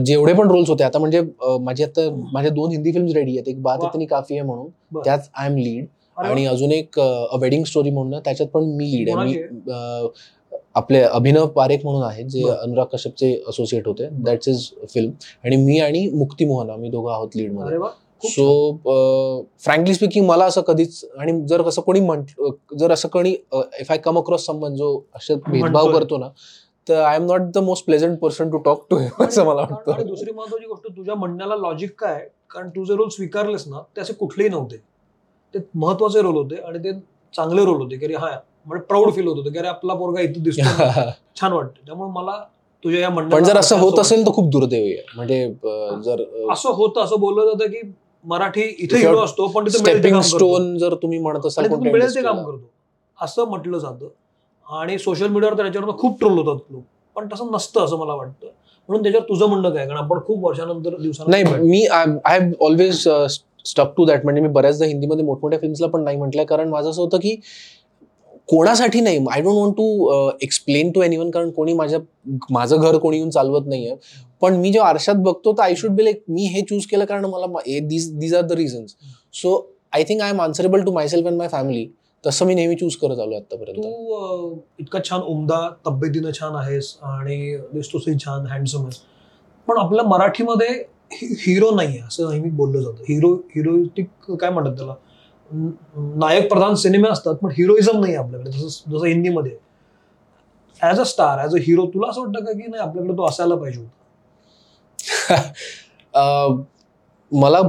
जेवढे 0.00 0.32
पण 0.32 0.48
रोल्स 0.50 0.68
होते 0.70 0.84
आता 0.84 0.98
म्हणजे 0.98 1.20
माझे 1.60 1.84
आता 1.84 2.08
माझ्या 2.32 2.50
दोन 2.52 2.70
हिंदी 2.70 2.92
फिल्म्स 2.92 3.14
रेडी 3.14 3.36
आहेत. 3.36 3.48
एक 3.48 3.62
बात. 3.62 3.78
इतनी 3.86 4.06
काफी 4.06 4.34
आहे 4.34 4.42
म्हणून. 4.42 4.68
त्यात 5.04 5.18
आय 5.34 5.48
एम 5.48 5.56
लीड 5.56 5.86
आणि. 6.18 6.44
अजून 6.46 6.72
एक 6.72 6.98
अ 7.00 7.36
वेडिंग 7.40 7.64
स्टोरी 7.64 7.90
म्हणून 7.90 8.20
त्याच्यात 8.24 8.48
पण 8.48 8.64
मी 8.76 8.90
लीड 8.92 9.10
आहे. 9.10 9.16
मी 9.26 10.08
आपले 10.76 11.00
अभिनव 11.02 11.46
पारेख 11.46 11.84
म्हणून 11.84 12.02
आहेत 12.02 12.24
जे. 12.26 12.42
अनुराग 12.52 12.86
कश्यपचे 12.92 13.32
असोसिएट 13.48 13.86
होते. 13.88 14.08
दॅट्स 14.24 14.48
इज 14.48 14.68
फिल्म 14.94 15.10
आणि 15.44 15.56
मी 15.56 15.78
आणि 15.80 16.06
मुक्ती 16.14 16.44
मोहन 16.44 16.70
आम्ही 16.70 16.90
दोघं 16.90 17.12
आहोत 17.12 17.36
लीडमध्ये. 17.36 17.78
सो 18.22 18.46
फ्रँकली 19.60 19.94
स्पीकिंग 19.94 20.26
मला 20.26 20.44
असं 20.44 20.60
कधीच 20.60 21.04
आणि 21.18 21.32
जर 21.46 21.62
असं 21.68 21.82
कोणी 21.82 22.00
म्हंट 22.00 22.30
जर 22.78 22.92
असं 22.92 23.08
कोणी 23.08 23.34
if 23.80 23.90
I 23.90 23.98
come 23.98 24.18
across 24.18 24.46
someone 24.46 24.74
जो 24.76 24.90
असे 25.14 25.34
भेदभाव. 25.34 25.92
करतो 25.92 26.18
ना 26.18 26.28
तर 26.86 27.00
I 27.02 27.16
am 27.16 27.24
not 27.26 27.40
the 27.54 27.58
most 27.58 27.84
pleasant 27.86 28.18
person 28.18 28.50
to 28.50 28.58
talk 28.58 28.84
to 28.90 28.98
असं 29.20 29.44
मला 29.46 29.62
वाटतं. 29.62 30.06
दुसरी 30.06 30.32
महत्वाची 30.32 30.66
गोष्ट 30.66 30.86
तुझ्या 30.96 31.14
म्हणण्याला 31.14 31.56
लॉजिक 31.56 31.94
काय? 32.00 32.26
कारण 32.50 32.68
तू 32.68 32.84
जे 32.84 32.94
रोल 32.96 33.08
स्वीकारलेस 33.08 33.66
ना 33.68 33.80
ते 33.96 34.00
असे 34.00 34.12
कुठलेही 34.12 34.50
नव्हते. 34.50 34.76
ते 35.54 35.58
महत्त्वाचे 35.74 36.22
रोल 36.22 36.36
होते 36.36 36.56
आणि 36.58 36.78
ते 36.78 36.92
चांगले 37.34 37.64
रोल 37.64 37.80
होते 37.82 37.96
की 37.96 38.14
हा 38.14 38.30
म्हणजे 38.66 38.84
प्राऊड 38.86 39.12
फील 39.14 39.26
होत 39.26 39.36
होतं 39.36 39.52
की 39.52 39.58
अरे 39.58 39.68
आपला 39.68 39.94
पोरगा 39.94 40.20
इथे 40.20 40.40
दिसतो 40.40 40.62
छान 41.40 41.52
वाटतं. 41.52 41.86
त्यामुळे 41.86 42.10
मला 42.12 42.42
तुझ्या 42.84 43.00
या 43.00 43.08
म्हणण्याला 43.10 43.36
पण 43.36 43.44
जर 43.44 43.58
असं 43.58 43.78
होत. 43.78 43.98
असेल 43.98 44.26
तर 44.26 44.32
खूप 44.32 44.50
दुर्दैवी 44.50 44.92
आहे 44.92 45.04
म्हणजे 45.16 45.46
जर 46.04 46.22
असं 46.52 46.70
होतं 46.70 47.04
असं 47.04 47.20
बोललं 47.20 47.46
जातं 47.46 47.70
की 47.72 47.80
मराठी 48.24 48.62
इथे 48.62 48.96
हिरो 48.96 49.18
असतो 49.18 49.46
पण 49.48 49.66
तिथे. 49.66 50.22
स्टोन 50.22 50.78
जर 50.78 50.94
तुम्ही 50.94 51.18
म्हणत 51.18 51.46
असाल 51.46 51.68
मिळेल 51.68 52.14
ते 52.14 52.22
काम. 52.22 52.36
करतो. 52.36 52.70
असं 53.22 53.44
म्हटलं 53.44 53.78
जातं. 53.78 54.08
आणि 54.66 54.98
सोशल 54.98 55.26
मीडियावर 55.26 55.58
तर 55.58 55.62
त्याच्यावर 55.62 55.96
खूप 55.98 56.18
ट्रोल 56.18 56.38
होतात 56.38 56.72
लोक. 56.72 56.82
पण 57.16 57.28
तसं 57.32 57.50
नसतं 57.52 57.84
असं 57.84 57.96
मला 57.96 58.14
वाटतं. 58.14 58.46
म्हणून 58.88 59.02
त्याच्यावर 59.02 59.28
तुझं 59.28 59.46
म्हणणं 59.46 59.70
काय? 59.70 59.86
कारण 59.86 59.98
आपण 59.98 60.18
खूप 60.26 60.44
वर्षानंतर 60.44 60.96
दिवसानंतर 60.96 61.42
नाही. 61.50 61.62
मी 61.68 61.86
I 61.86 62.04
have 62.26 62.64
always 62.64 63.08
stuck 63.66 63.92
to 63.96 64.04
that 64.04 64.24
म्हणजे 64.24 64.42
मी 64.42 64.48
बऱ्याचदा 64.48 64.86
हिंदीमध्ये 64.86 65.24
मोठमोठ्या 65.24 65.58
फिल्म्सला 65.58 65.86
पण 65.86 66.04
नाही 66.04 66.16
म्हटलंय. 66.16 66.44
कारण 66.44 66.68
माझं 66.68 66.90
असं 66.90 67.02
होतं 67.02 67.18
की 67.18 67.36
कोणासाठी 68.48 69.00
नाही? 69.00 69.18
I 69.32 69.40
don't 69.42 69.54
want 69.54 69.76
to 69.76 70.30
explain 70.42 70.90
to 70.92 71.02
anyone 71.02 71.30
कारण 71.30 71.50
कोणी 71.50 71.72
माझ्या 71.74 71.98
माझं 72.50 72.76
घर 72.76 72.96
कोणी 72.98 73.16
येऊन 73.16 73.30
चालवत 73.30 73.66
नाहीये. 73.68 73.94
पण 74.40 74.56
मी 74.56 74.72
जेव्हा 74.72 74.88
आरशात 74.90 75.14
बघतो 75.24 75.52
तर 75.52 75.62
आय 75.62 75.74
शुड 75.76 75.90
बी 75.96 76.04
लाईक 76.04 76.22
मी 76.28 76.44
हे 76.54 76.60
चूज 76.68 76.86
केलं 76.90 77.04
कारण 77.04 77.24
मला 77.24 77.46
these 77.88 78.34
are 78.34 78.42
the 78.42 78.52
reasons 78.58 78.94
so 79.40 79.54
I 79.94 80.04
think 80.08 80.22
I 80.22 80.30
am 80.30 80.40
answerable 80.40 80.82
to 80.84 80.92
myself 80.92 81.26
and 81.26 81.36
my 81.38 81.48
family 81.48 81.86
तसं 82.24 82.46
मी 82.46 82.54
नेहमी 82.54 82.74
चूज 82.76 82.96
करत 82.96 83.18
आलो 83.20 83.36
आतापर्यंत 83.36 83.84
तू 83.84 84.54
इतका 84.80 84.98
छान 85.04 85.20
उमदा 85.32 85.68
तब्येतीनं 85.86 86.30
छान 86.40 86.54
आहेस 86.56 86.96
आणि 87.02 87.56
दिसतोसही 87.72 88.14
छान 88.18 88.46
हँडसम 88.46 88.82
आहेस. 88.84 89.00
पण 89.68 89.78
आपल्या 89.78 90.04
मराठीमध्ये 90.04 90.68
हिरो 91.12 91.70
नाही 91.74 91.88
आहे 91.88 92.06
असं 92.06 92.30
नेहमी 92.30 92.50
बोललं 92.50 92.80
जातं. 92.82 93.02
हिरो 93.08 93.34
हिरोटिक 93.54 94.30
काय 94.30 94.50
म्हणतात 94.50 94.76
त्याला? 94.76 94.94
नायक 95.50 96.48
प्रधान 96.50 96.74
सिनेमे 96.74 97.08
असतात 97.08 97.34
पण 97.34 97.50
हिरोइझम 97.50 98.00
नाही 98.00 98.14
आपल्याकडे 98.14 98.50
जसं 98.50 98.90
जसं 98.90 99.06
हिंदीमध्ये. 99.06 99.56
As 100.80 101.00
a 101.00 101.04
star 101.04 101.38
as 101.38 101.54
a 101.54 101.58
hero 101.58 101.86
तुला 101.86 102.08
असं 102.10 102.20
वाटतं 102.20 102.44
का 102.44 102.52
की 102.52 102.66
नाही 102.68 102.82
आपल्याकडे 102.82 103.16
तो 103.16 103.26
असायला 103.28 103.54
पाहिजे 103.54 103.80
होता? 103.80 103.92
अं, 106.14 106.62
मला 107.32 107.60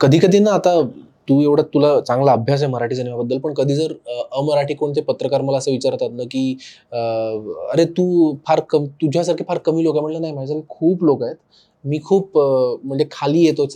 कधी 0.00 0.18
कधी 0.18 0.38
ना 0.38 0.50
आता 0.52 0.80
तू 1.28 1.40
एवढा 1.42 1.62
तुला 1.74 1.88
चांगला 2.00 2.32
अभ्यास 2.32 2.62
आहे 2.62 2.70
मराठी 2.72 2.96
सिनेमाबद्दल 2.96 3.38
पण 3.38 3.54
कधी 3.54 3.74
जर 3.74 3.92
अमराठी 4.32 4.74
कोणते 4.74 5.00
पत्रकार 5.00 5.42
मला 5.42 5.58
असं 5.58 5.70
विचारतात 5.70 6.10
ना 6.12 6.22
की 6.30 6.42
अरे 7.72 7.84
तू 7.96 8.34
फार 8.46 8.60
कम 8.70 8.86
तुझ्यासारखे 9.02 9.44
फार 9.48 9.58
कमी 9.58 9.84
लोक 9.84 9.94
आहे. 9.96 10.02
म्हणलं 10.02 10.20
नाही 10.20 10.32
माझ्यासारखे 10.32 10.66
खूप 10.68 11.04
लोक 11.04 11.22
आहेत. 11.22 11.36
मी 11.86 11.98
खूप 12.04 12.38
म्हणजे 12.84 13.04
खाली 13.10 13.44
येतो 13.44 13.66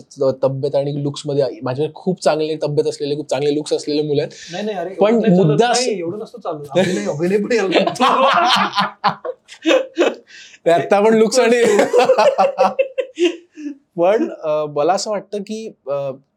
तब्येत 0.43 0.75
आणि 0.75 1.03
लुक्समध्ये 1.03 1.45
माझ्याकडे 1.63 1.93
खूप 1.95 2.23
चांगले 2.23 2.57
तब्येत 2.63 2.89
असलेले 2.89 3.17
खूप 3.17 3.31
चांगले 3.31 3.55
लुक्स 3.55 3.73
असलेले 3.73 4.03
मुलं 4.03 4.23
आहेत 4.23 4.33
पण. 4.95 5.15
मुद्दा. 5.37 5.73
आता 10.67 11.01
पण 11.01 11.15
लुक्स 11.15 11.39
आणि 11.39 11.63
पण 13.97 14.29
मला 14.77 14.93
असं 14.93 15.11
वाटतं 15.11 15.39
की 15.39 15.71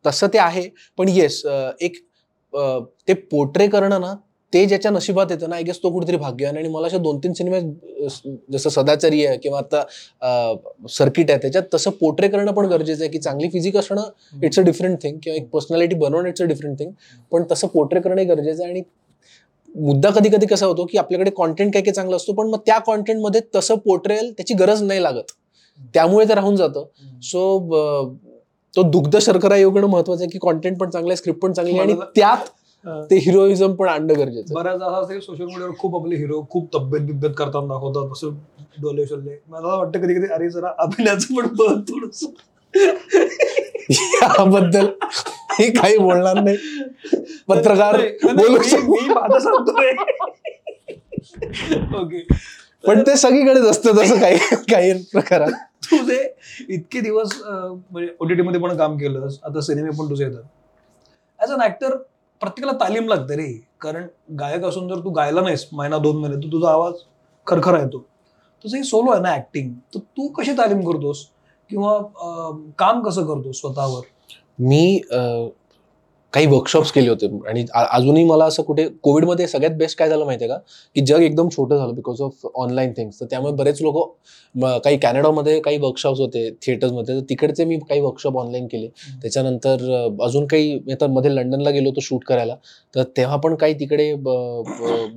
तसं 0.06 0.28
ते 0.28 0.38
आहे 0.38 0.70
पण 0.98 1.10
येस 1.10 1.46
एक 1.82 1.96
ते 3.08 3.14
पोर्ट्रे 3.14 3.68
करणं 3.68 4.02
ना 4.02 4.14
ते 4.54 4.66
ज्याच्या 4.66 4.92
नशिबात 4.92 5.32
येतं 5.32 5.50
ना 5.50 5.56
आय 5.56 5.64
गेस 5.64 5.78
तो 5.84 5.90
कुठेतरी 5.92 6.18
भाग्यवान 6.18 6.56
आहे. 6.56 6.64
आणि 6.64 6.74
मला 6.74 6.88
असे 6.88 6.98
दोन 6.98 7.18
तीन 7.24 7.34
सिनेमे 7.34 7.60
जसं 8.54 8.70
सदाचारी 8.70 9.26
आहे 9.26 9.38
किंवा 9.38 9.60
आता 9.60 9.84
सर्किट 10.90 11.32
आहे 11.32 11.40
त्याच्यात 11.42 11.64
तसं 11.74 11.92
पोर्ट्रे 12.00 12.28
करणं 12.28 12.52
पण 12.52 12.66
गरजेचं 12.66 13.04
आहे 13.04 13.12
की 13.12 13.20
चांगली 13.20 13.50
फिजिक 13.54 13.78
असणं 13.78 14.10
इट्स 14.44 14.60
अ 14.60 14.64
डिफरंट 14.64 14.98
थिंग 15.04 15.18
किंवा 15.24 15.38
एक 15.38 15.50
पर्सनॅलिटी 15.50 15.96
बनवणं 15.96 16.28
इट्स 16.30 16.42
अ 16.42 16.46
डिफरंट 16.46 16.80
थिंग 16.80 16.92
पण 17.32 17.44
तसं 17.52 17.68
पोर्ट्रे 17.68 18.02
करणं 18.02 18.28
गरजेचं 18.30 18.64
आहे. 18.64 18.72
आणि 18.72 18.82
मुद्दा 19.76 20.10
कधी 20.12 20.30
कधी 20.30 20.46
कसा 20.46 20.66
होतो 20.66 20.86
की 20.86 20.98
आपल्याकडे 20.98 21.32
कॉन्टेंट 21.36 21.74
काय 21.74 21.82
काय 21.82 21.94
चांगलं 21.94 22.16
असतो 22.16 22.34
पण 22.34 22.50
मग 22.50 22.60
त्या 22.66 22.78
कॉन्टेंटमध्ये 22.80 23.42
तसं 23.56 23.76
पोर्ट्रेल 23.86 24.32
त्याची 24.32 24.54
गरज 24.54 24.84
नाही 24.84 25.04
लागत. 25.04 25.32
त्यामुळे 25.94 26.26
ते 26.30 26.36
राहून 26.36 26.56
जातं. 26.56 26.84
सो 27.24 28.20
तो 28.74 28.84
दुग्ध 28.84 29.18
शर्करा 29.22 29.56
येऊन 29.58 29.84
महत्वाचं 29.84 30.22
आहे 30.22 30.30
की 30.32 30.40
कॉन्टेंट 30.42 30.78
पण 30.80 30.90
चांगलं 30.90 31.12
आहे 31.12 31.18
स्क्रिप्ट 31.18 31.42
पण 31.42 31.54
चांगली 31.54 31.74
आहे. 31.74 31.82
आणि 31.82 31.94
त्यात 32.16 32.50
ते 33.10 33.16
हिरोइझम 33.16 33.74
पण 33.76 33.88
आणणं 33.88 34.14
गरजेचं. 34.18 34.54
बऱ्याच 34.54 34.76
असं 34.76 35.02
असतं 35.02 35.20
सोशल 35.20 35.46
मीडियावर 35.46 35.74
खूप 35.80 35.96
आपले 35.96 36.16
हिरो 36.16 36.42
खूप 36.52 36.68
तब्येत 36.76 37.06
बिब्येत 37.06 37.34
करताना 37.38 37.68
दाखवतात 37.68 38.12
असं 38.12 38.34
डोले 38.82 39.06
शोले 39.08 39.38
मला 39.50 39.76
वाटतं 39.76 40.00
कधी 40.02 40.14
कधी 40.14 40.32
अरे 40.34 40.50
जरा 40.50 40.72
अभिनयाचं 40.80 41.36
पण 41.36 41.48
बघ 41.58 41.80
थोडस. 41.90 42.24
याबद्दल 43.92 44.86
मी 45.60 45.70
काही 45.72 45.98
बोलणार 45.98 46.40
नाही. 46.44 46.58
पत्रकार 47.48 48.02
बोलू 48.26 48.60
सांगतोय. 49.40 49.92
ओके 52.00 52.24
पण 52.84 53.02
ते 53.08 53.16
सगळीकडेच 53.18 53.66
असतं 53.66 53.98
तसं 53.98 54.20
काही 54.20 54.38
काही 54.72 54.94
प्रकारात. 55.12 55.52
तुझे 55.92 56.22
इतके 56.70 57.00
दिवस 57.02 57.32
म्हणजे 57.44 58.10
ओटीटी 58.20 58.42
मध्ये 58.42 58.62
पण 58.62 58.76
काम 58.78 58.98
केलंस 58.98 59.40
आता 59.44 59.62
सिनेमे 59.62 59.90
पण 60.00 60.10
तुझे 60.10 60.24
येतात. 60.24 60.44
ऍज 61.40 61.52
अन 61.52 61.62
ऍक्टर 61.62 61.96
प्रत्येकाला 62.44 62.78
तालीम 62.80 63.08
लागते 63.08 63.36
रे. 63.38 63.52
कारण 63.82 64.08
गायक 64.40 64.64
असून 64.66 64.88
जर 64.88 65.00
तू 65.04 65.10
गायला 65.10 65.42
नाहीस 65.42 65.66
महिना 65.74 65.98
दोन 65.98 66.18
महिने 66.22 66.36
तर 66.38 66.52
तुझा 66.52 66.70
आवाज 66.70 66.94
खरखरा 67.48 67.80
येतो. 67.80 67.98
तुझं 68.66 68.78
हे 68.78 68.84
सोलो 68.84 69.12
आहे 69.12 69.22
ना 69.22 69.36
ऍक्टिंग 69.36 69.72
तर 69.94 70.00
तू 70.00 70.28
कशी 70.34 70.52
तालीम 70.58 70.82
करतोस? 70.82 71.26
किंवा 71.70 71.98
काम 72.80 73.02
कसं 73.04 73.26
करतोस 73.26 73.60
स्वतःवर? 73.62 74.02
मी 74.60 75.02
काही 76.34 76.46
वर्कशॉप्स 76.48 76.92
केले 76.92 77.10
होते. 77.10 77.28
आणि 77.50 77.66
अजूनही 77.74 78.24
मला 78.26 78.46
असं 78.46 78.64
कुठे 78.64 78.88
कोविडमध्ये 79.04 79.48
सगळ्यात 79.48 79.76
बेस्ट 79.78 79.98
काय 80.00 80.10
झालं 80.10 80.26
माहितीये 80.26 80.50
का? 80.50 80.58
की 80.96 81.02
जग 81.08 81.22
एकदम 81.22 81.50
छोटं 81.56 81.78
झालं 81.78 81.94
बिकॉज 81.96 82.22
ऑफ 82.22 82.46
ऑनलाईन 82.56 82.92
थिंग्स 82.98 83.20
तर 83.20 83.26
त्यामुळे 83.32 83.54
बरेच 83.56 83.82
लोक 83.82 83.98
काही 84.84 84.98
कॅनडामध्ये 84.98 85.60
काही 85.60 85.78
वर्कशॉप्स 85.82 86.20
होते 86.20 86.50
थिएटर्समध्ये 86.66 87.16
तर 87.16 87.24
तिकडचे 87.30 87.66
मी 87.66 87.78
काही 87.90 88.02
वर्कशॉप 88.02 88.38
ऑनलाईन 88.38 88.68
केले. 88.68 88.88
त्याच्यानंतर 89.22 89.84
अजून 90.24 90.46
काही 90.48 90.74
मी 90.86 90.94
आता 90.94 91.08
मध्ये 91.08 91.36
लंडनला 91.36 91.70
गेलो 91.70 91.90
होतो 91.90 92.02
शूट 92.02 92.24
करायला. 92.28 92.56
तर 92.94 93.04
तेव्हा 93.18 93.38
पण 93.38 93.56
काही 93.56 93.74
तिकडे 93.80 94.10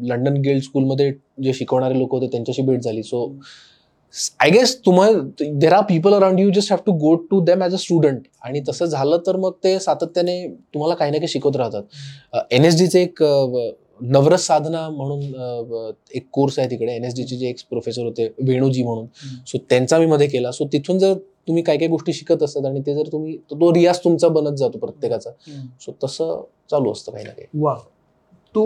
लंडन 0.08 0.40
गिल्ड 0.42 0.62
स्कूलमध्ये 0.62 1.12
जे 1.42 1.52
शिकवणारे 1.52 1.98
लोक 1.98 2.14
होते 2.14 2.26
त्यांच्याशी 2.32 2.62
भेट 2.62 2.80
झाली. 2.80 3.02
सो 3.02 3.26
आय 4.40 4.50
गेस 4.50 4.76
तुम्हाला 4.86 5.48
there 5.52 5.72
are 5.72 5.82
people 5.88 6.14
around 6.14 6.40
you 6.40 6.50
just 6.54 6.72
have 6.72 6.78
to 6.86 6.92
go 6.98 7.14
to 7.30 7.40
them 7.44 7.62
as 7.62 7.74
a 7.74 7.78
student 7.78 8.20
आणि 8.44 8.60
तसं 8.68 8.84
झालं 8.86 9.18
तर 9.26 9.36
मग 9.36 9.52
ते 9.64 9.78
सातत्याने 9.80 10.46
तुम्हाला 10.74 10.94
काही 10.94 11.10
ना 11.10 11.18
काही 11.18 11.28
शिकवत 11.28 11.56
राहतात. 11.56 11.82
एन 12.50 12.64
एस 12.64 12.78
डीचे 12.78 13.02
एक 13.02 13.22
नवरस 14.02 14.46
साधना 14.46 14.88
म्हणून 14.90 15.92
एक 16.14 16.26
कोर्स 16.32 16.58
आहे 16.58 16.70
तिकडे. 16.70 16.94
एन 16.94 17.04
एस 17.04 17.14
डीचे 17.16 17.36
जे 17.36 17.48
एक 17.48 17.60
प्रोफेसर 17.70 18.04
होते 18.04 18.28
वेणूजी 18.38 18.82
म्हणून. 18.82 19.06
सो 19.46 19.58
त्यांचा 19.70 19.98
मी 19.98 20.06
मध्ये 20.06 20.26
केला. 20.28 20.50
सो 20.50 20.66
तिथून 20.72 20.98
जर 20.98 21.14
तुम्ही 21.48 21.62
काय 21.62 21.76
काय 21.78 21.88
गोष्टी 21.88 22.12
शिकत 22.12 22.42
असतात 22.42 22.64
आणि 22.66 22.80
ते 22.86 22.94
जर 22.94 23.12
तुम्ही 23.12 23.36
तो 23.50 23.72
रियाज 23.74 23.98
तुमचा 24.04 24.28
बनत 24.28 24.56
जातो 24.58 24.78
प्रत्येकाचा. 24.78 25.30
सो 25.80 25.92
तसं 26.04 26.42
चालू 26.70 26.92
असतं 26.92 27.12
काही 27.12 27.24
ना 27.24 27.30
काही. 27.30 27.46
वा 27.54 27.74
तू 28.54 28.64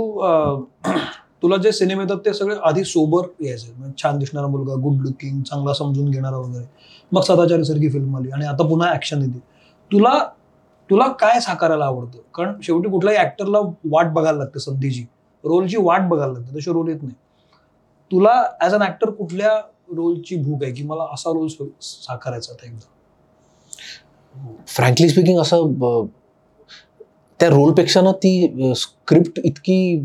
तुला 1.42 1.56
जे 1.56 1.72
सिनेमे 1.72 2.02
येतात 2.02 2.18
ते 2.24 2.32
सगळे 2.34 2.54
आधी 2.64 2.84
सोबर 2.84 3.26
यायचे. 3.44 3.72
म्हणजे 3.76 4.02
छान 4.02 4.18
दिसणारा 4.18 4.46
मुलगा 4.46 4.74
गुड 4.82 5.00
लुकिंग 5.02 5.42
चांगला 5.42 5.72
समजून 5.74 6.10
घेणारा 6.10 6.36
वगैरे. 6.36 6.64
मग 7.12 7.22
सदाचारी 7.22 7.64
सारखी 7.64 7.88
फिल्म 7.90 8.16
आली 8.16 8.30
आणि 8.30 8.46
आता 8.46 8.66
पुन्हा 8.68 8.92
ऍक्शन 8.94 9.22
येते. 9.22 9.38
तुला 9.90 10.18
तुला 10.90 11.06
काय 11.20 11.40
साकारायला 11.40 11.84
आवडतं? 11.84 12.18
कारण 12.34 12.60
शेवटी 12.62 12.90
कुठल्याही 12.90 13.18
ऍक्टरला 13.18 13.58
वाट 13.90 14.12
बघायला 14.12 14.38
लागते 14.38 14.60
संधीची. 14.60 15.04
रोलची 15.44 15.76
वाट 15.76 16.08
बघायला 16.08 16.32
लागते. 16.32 16.56
तशी 16.58 16.70
रोल 16.70 16.88
येत 16.88 17.02
नाही. 17.02 17.14
तुला 18.10 18.32
ऍज 18.62 18.74
अन 18.74 18.82
ऍक्टर 18.82 19.10
कुठल्या 19.10 19.54
रोलची 19.96 20.36
भूक 20.36 20.62
आहे? 20.62 20.72
की 20.72 20.82
मला 20.82 21.06
असा 21.14 21.30
रोल 21.30 21.46
साकारायचा 21.80 22.52
आता 22.52 22.66
एकदा? 22.66 22.88
फ्रँकली 24.66 25.08
स्पीकिंग 25.08 25.38
असं 25.40 26.06
त्या 27.40 27.48
रोलपेक्षा 27.48 28.00
ना 28.00 28.12
ती 28.12 28.72
स्क्रिप्ट 28.76 29.40
इतकी 29.44 29.96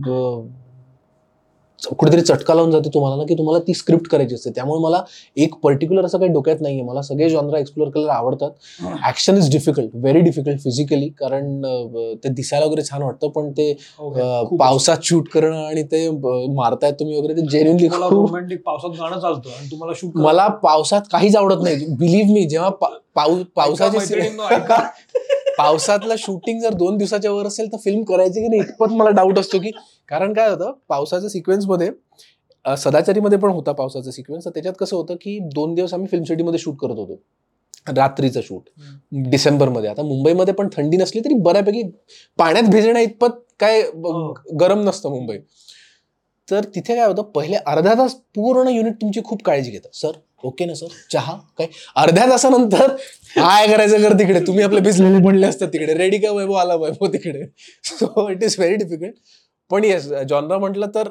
कुठेतरी 1.79 2.21
चटका 2.21 2.53
लावून 2.53 2.71
जाते 2.71 2.89
तुम्हाला 2.93 3.15
ना 3.15 3.23
की 3.23 3.33
तुम्हाला 3.33 3.59
ती 3.59 3.73
स्क्रिप्ट 3.73 4.07
करायची 4.07 4.35
असते. 4.35 4.49
त्यामुळे 4.49 4.79
मला 4.81 5.01
एक 5.37 5.55
पर्टिक्युलर 5.55 6.05
असं 6.05 6.17
काही 6.17 6.31
डोक्यात 6.31 6.61
नाहीये. 6.61 6.81
मला 6.81 7.01
सगळे 7.01 7.29
जॉनरा 7.29 7.59
एक्सप्लोर 7.59 7.89
करायला 7.89 8.13
आवडतात. 8.13 8.49
Action 9.07 9.37
is 9.37 9.49
difficult 9.51 9.95
very 9.95 10.19
difficult 10.19 10.59
physically 10.59 11.07
कारण 11.09 11.61
ते 12.23 12.29
दिसायला 12.29 12.65
वगैरे 12.65 12.81
छान 12.81 13.01
वाटतं 13.01 13.29
पण 13.29 13.51
ते 13.51 13.71
खूप 14.45 14.59
पावसात 14.59 15.03
शूट 15.03 15.27
करणं 15.29 15.65
आणि 15.65 15.83
ते 15.83 16.09
मारतायत 16.55 16.93
तुम्ही 16.93 17.17
वगैरे 17.17 17.33
ते 17.33 17.45
जेन्युनली 17.47 17.87
रोमॅन्टिक 18.11 18.61
पावसात 18.65 18.99
गाणं 18.99 19.19
चालतं 19.19 19.49
आणि 19.49 19.71
तुम्हाला 19.71 19.93
शूट 19.95 20.17
मला 20.17 20.47
पावसात 20.63 21.01
काहीच 21.11 21.35
आवडत 21.35 21.63
नाही. 21.63 21.85
बिलीव्ह 21.89 22.33
मी 22.33 22.45
जेव्हा 22.45 22.69
पा- 22.71 22.93
पाऊ 23.15 23.35
पावसाचे 23.55 23.97
पावसातला 25.57 26.13
शूटिंग 26.17 26.59
जर 26.61 26.73
दोन 26.73 26.97
दिवसाच्या 26.97 27.31
वर 27.31 27.47
असेल 27.47 27.71
तर 27.71 27.77
फिल्म 27.77 28.03
करायची 28.03 28.41
की 28.41 28.47
नाही 28.47 28.61
इतपत 28.61 28.93
मला 28.93 29.09
डाऊट 29.09 29.39
असतो 29.39 29.59
की 29.59 29.71
कारण 30.09 30.33
काय 30.33 30.49
होतं 30.49 30.71
पावसाच्या 30.89 31.29
सिक्वेन्समध्ये 31.29 31.89
सदाचारीमध्ये 32.65 33.37
पण 33.37 33.49
होता 33.49 33.71
पावसाचा 33.71 34.11
सिक्वेन्स 34.11 34.45
तर 34.45 34.51
त्याच्यात 34.51 34.75
कसं 34.79 34.95
होतं 34.95 35.15
की 35.21 35.37
दोन 35.55 35.73
दिवस 35.75 35.93
आम्ही 35.93 36.07
फिल्म 36.07 36.23
सिटीमध्ये 36.23 36.59
शूट 36.59 36.75
करत 36.79 36.97
होतो. 36.97 37.19
रात्रीचं 37.87 38.41
शूट 38.41 38.69
डिसेंबरमध्ये. 39.29 39.89
आता 39.89 40.03
मुंबईमध्ये 40.03 40.53
पण 40.53 40.67
थंडी 40.73 40.97
नसली 40.97 41.21
तरी 41.21 41.33
बऱ्यापैकी 41.39 41.83
पाण्यात 42.39 42.69
भिजण्या 42.71 43.01
इतपत 43.01 43.39
काय 43.59 43.81
हो. 43.81 44.33
गरम 44.59 44.81
नसतं 44.83 45.09
मुंबई. 45.09 45.37
तर 46.47 46.65
तिथे 46.75 46.95
काय 46.95 47.05
होतं 47.05 47.21
पहिले 47.35 47.57
अर्धा 47.67 47.93
तास 47.93 48.15
पूर्ण 48.35 48.69
युनिट 48.69 49.01
तुमची 49.01 49.21
खूप 49.25 49.43
काळजी 49.43 49.71
घेतात 49.71 49.95
सर 49.95 50.11
ओके 50.43 50.65
ना 50.65 50.73
सर 50.73 50.87
चहा? 51.11 51.33
काय? 51.57 51.67
अर्ध्या 51.97 52.25
तासानंतर 52.29 52.87
काय 53.35 53.67
करायचं 53.67 54.01
कर 54.01 54.17
तिकडे? 54.19 54.39
तुम्ही 54.47 54.63
आपले 54.63 54.79
भिजलेले 54.81 55.19
बनले 55.23 55.47
असतात 55.47 55.67
तिकडे. 55.73 55.93
रेडी 55.93 56.17
का 56.17 56.31
वैभव? 56.31 56.53
आला 56.53 56.75
वैभव 56.75 57.07
तिकडे. 57.13 57.45
So 57.85 58.29
it 58.29 58.43
is 58.43 58.55
very 58.59 58.75
difficult 58.75 59.13
पण 59.71 59.83
येस 59.83 60.07
जॉनरा 60.29 60.57
म्हटलं 60.57 60.87
तर 60.95 61.07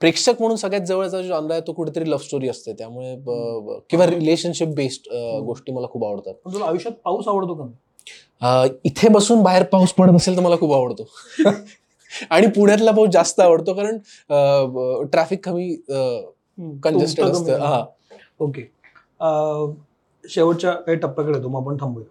प्रेक्षक 0.00 0.40
म्हणून 0.40 0.56
सगळ्यात 0.56 0.86
जवळचा 0.86 1.20
जॉनरा 1.22 1.54
आहे 1.54 1.62
तो 1.66 1.72
कुठेतरी 1.72 2.10
लव्ह 2.10 2.22
स्टोरी 2.24 2.48
असते. 2.48 2.72
त्यामुळे 2.78 3.14
किंवा 3.90 4.06
रिलेशनशिप 4.06 4.68
बेस्ड 4.76 5.08
गोष्टी 5.44 5.72
मला 5.72 5.86
खूप 5.90 6.04
आवडतात. 6.04 6.34
पण 6.44 6.52
तुला 6.52 6.64
आयुष्यात 6.66 6.94
पाऊस 7.04 7.28
आवडतो 7.28 7.54
का? 7.54 8.64
इथे 8.84 9.08
बसून 9.08 9.42
बाहेर 9.42 9.62
पाऊस 9.72 9.92
पडत 9.92 10.16
असेल 10.16 10.36
तर 10.36 10.42
मला 10.42 10.56
खूप 10.60 10.72
आवडतो. 10.74 11.08
आणि 12.30 12.46
पुण्यातला 12.46 12.90
पाऊस 12.90 13.08
जास्त 13.12 13.40
आवडतो 13.40 13.74
कारण 13.74 13.98
ट्रॅफिक 15.12 15.44
कमी 15.44 15.74
कंजेस्टेड 16.82 17.24
असतं. 17.24 17.58
हा. 17.60 17.84
ओके. 18.40 18.62
शेवटच्या 20.24 20.72
काही 20.72 20.98
टप्प्याकडे 20.98 21.36
येतो 21.38 21.48
मग 21.48 21.60
आपण 21.62 21.76
थांबूया. 21.80 22.06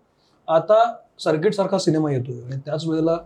आता 0.47 0.83
सर्किट 1.19 1.53
सारखा 1.53 1.77
सिनेमा 1.77 2.11
येतोय 2.11 2.41
आणि 2.43 2.57
त्याच 2.65 2.85
वेळेला 2.87 3.17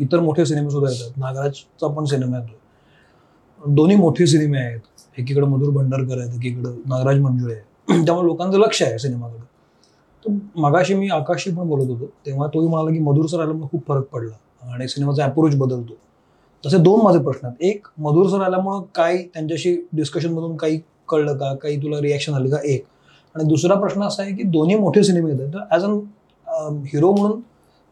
इतर 0.00 0.20
मोठे 0.20 0.44
सिनेमे 0.46 0.70
सुद्धा 0.70 0.90
येतात. 0.90 1.18
नागराजचा 1.18 1.86
पण 1.86 2.04
सिनेमा 2.04 2.38
येतोय. 2.38 3.74
दोन्ही 3.74 3.96
मोठे 3.96 4.26
सिनेमे 4.26 4.58
आहेत. 4.58 4.80
एकीकडे 5.18 5.46
मधुर 5.46 5.70
भंडारकर 5.74 6.18
आहेत 6.20 6.34
एकीकडे 6.34 6.70
नागराज 6.88 7.20
मंजुळे 7.20 7.54
आहे 7.54 8.02
त्यामुळे 8.06 8.26
लोकांचं 8.26 8.58
लक्ष 8.58 8.82
आहे 8.82 8.98
सिनेमाकडे. 8.98 9.44
तर 10.24 10.60
मगाशी 10.60 10.94
मी 10.94 11.08
आकाशशी 11.08 11.50
पण 11.50 11.68
बोलत 11.68 11.90
होतो. 11.90 12.06
तेव्हा 12.26 12.48
तोही 12.54 12.68
म्हणाला 12.68 12.90
की 12.90 12.98
मधुर 12.98 13.26
सर 13.26 13.40
आल्यामुळे 13.40 13.68
खूप 13.70 13.86
फरक 13.88 14.04
पडला 14.12 14.72
आणि 14.72 14.88
सिनेमाचा 14.88 15.24
अप्रोच 15.24 15.54
बदलतो. 15.56 15.94
तसे 16.64 16.78
दोन 16.78 17.00
माझे 17.00 17.18
प्रश्न 17.18 17.46
आहेत. 17.46 17.56
एक 17.60 17.86
मधुर 17.98 18.28
सर 18.28 18.40
आल्यामुळं 18.40 18.82
काय 18.94 19.16
त्यांच्याशी 19.34 19.76
डिस्कशनमधून 19.92 20.56
काही 20.56 20.80
कळलं 21.08 21.36
का? 21.38 21.54
काही 21.54 21.76
तुला 21.82 22.00
रिॲक्शन 22.02 22.34
आली 22.34 22.50
का? 22.50 22.58
एक. 22.64 22.84
आणि 23.34 23.48
दुसरा 23.48 23.74
प्रश्न 23.80 24.02
असा 24.02 24.22
आहे 24.22 24.34
की 24.34 24.42
दोन्ही 24.42 24.76
मोठे 24.76 25.02
सिनेमे 25.04 25.30
येतात 25.30 25.54
तर 25.54 25.74
ॲज 25.74 25.84
अन 25.84 25.98
हिरो 26.92 27.12
म्हणून 27.12 27.40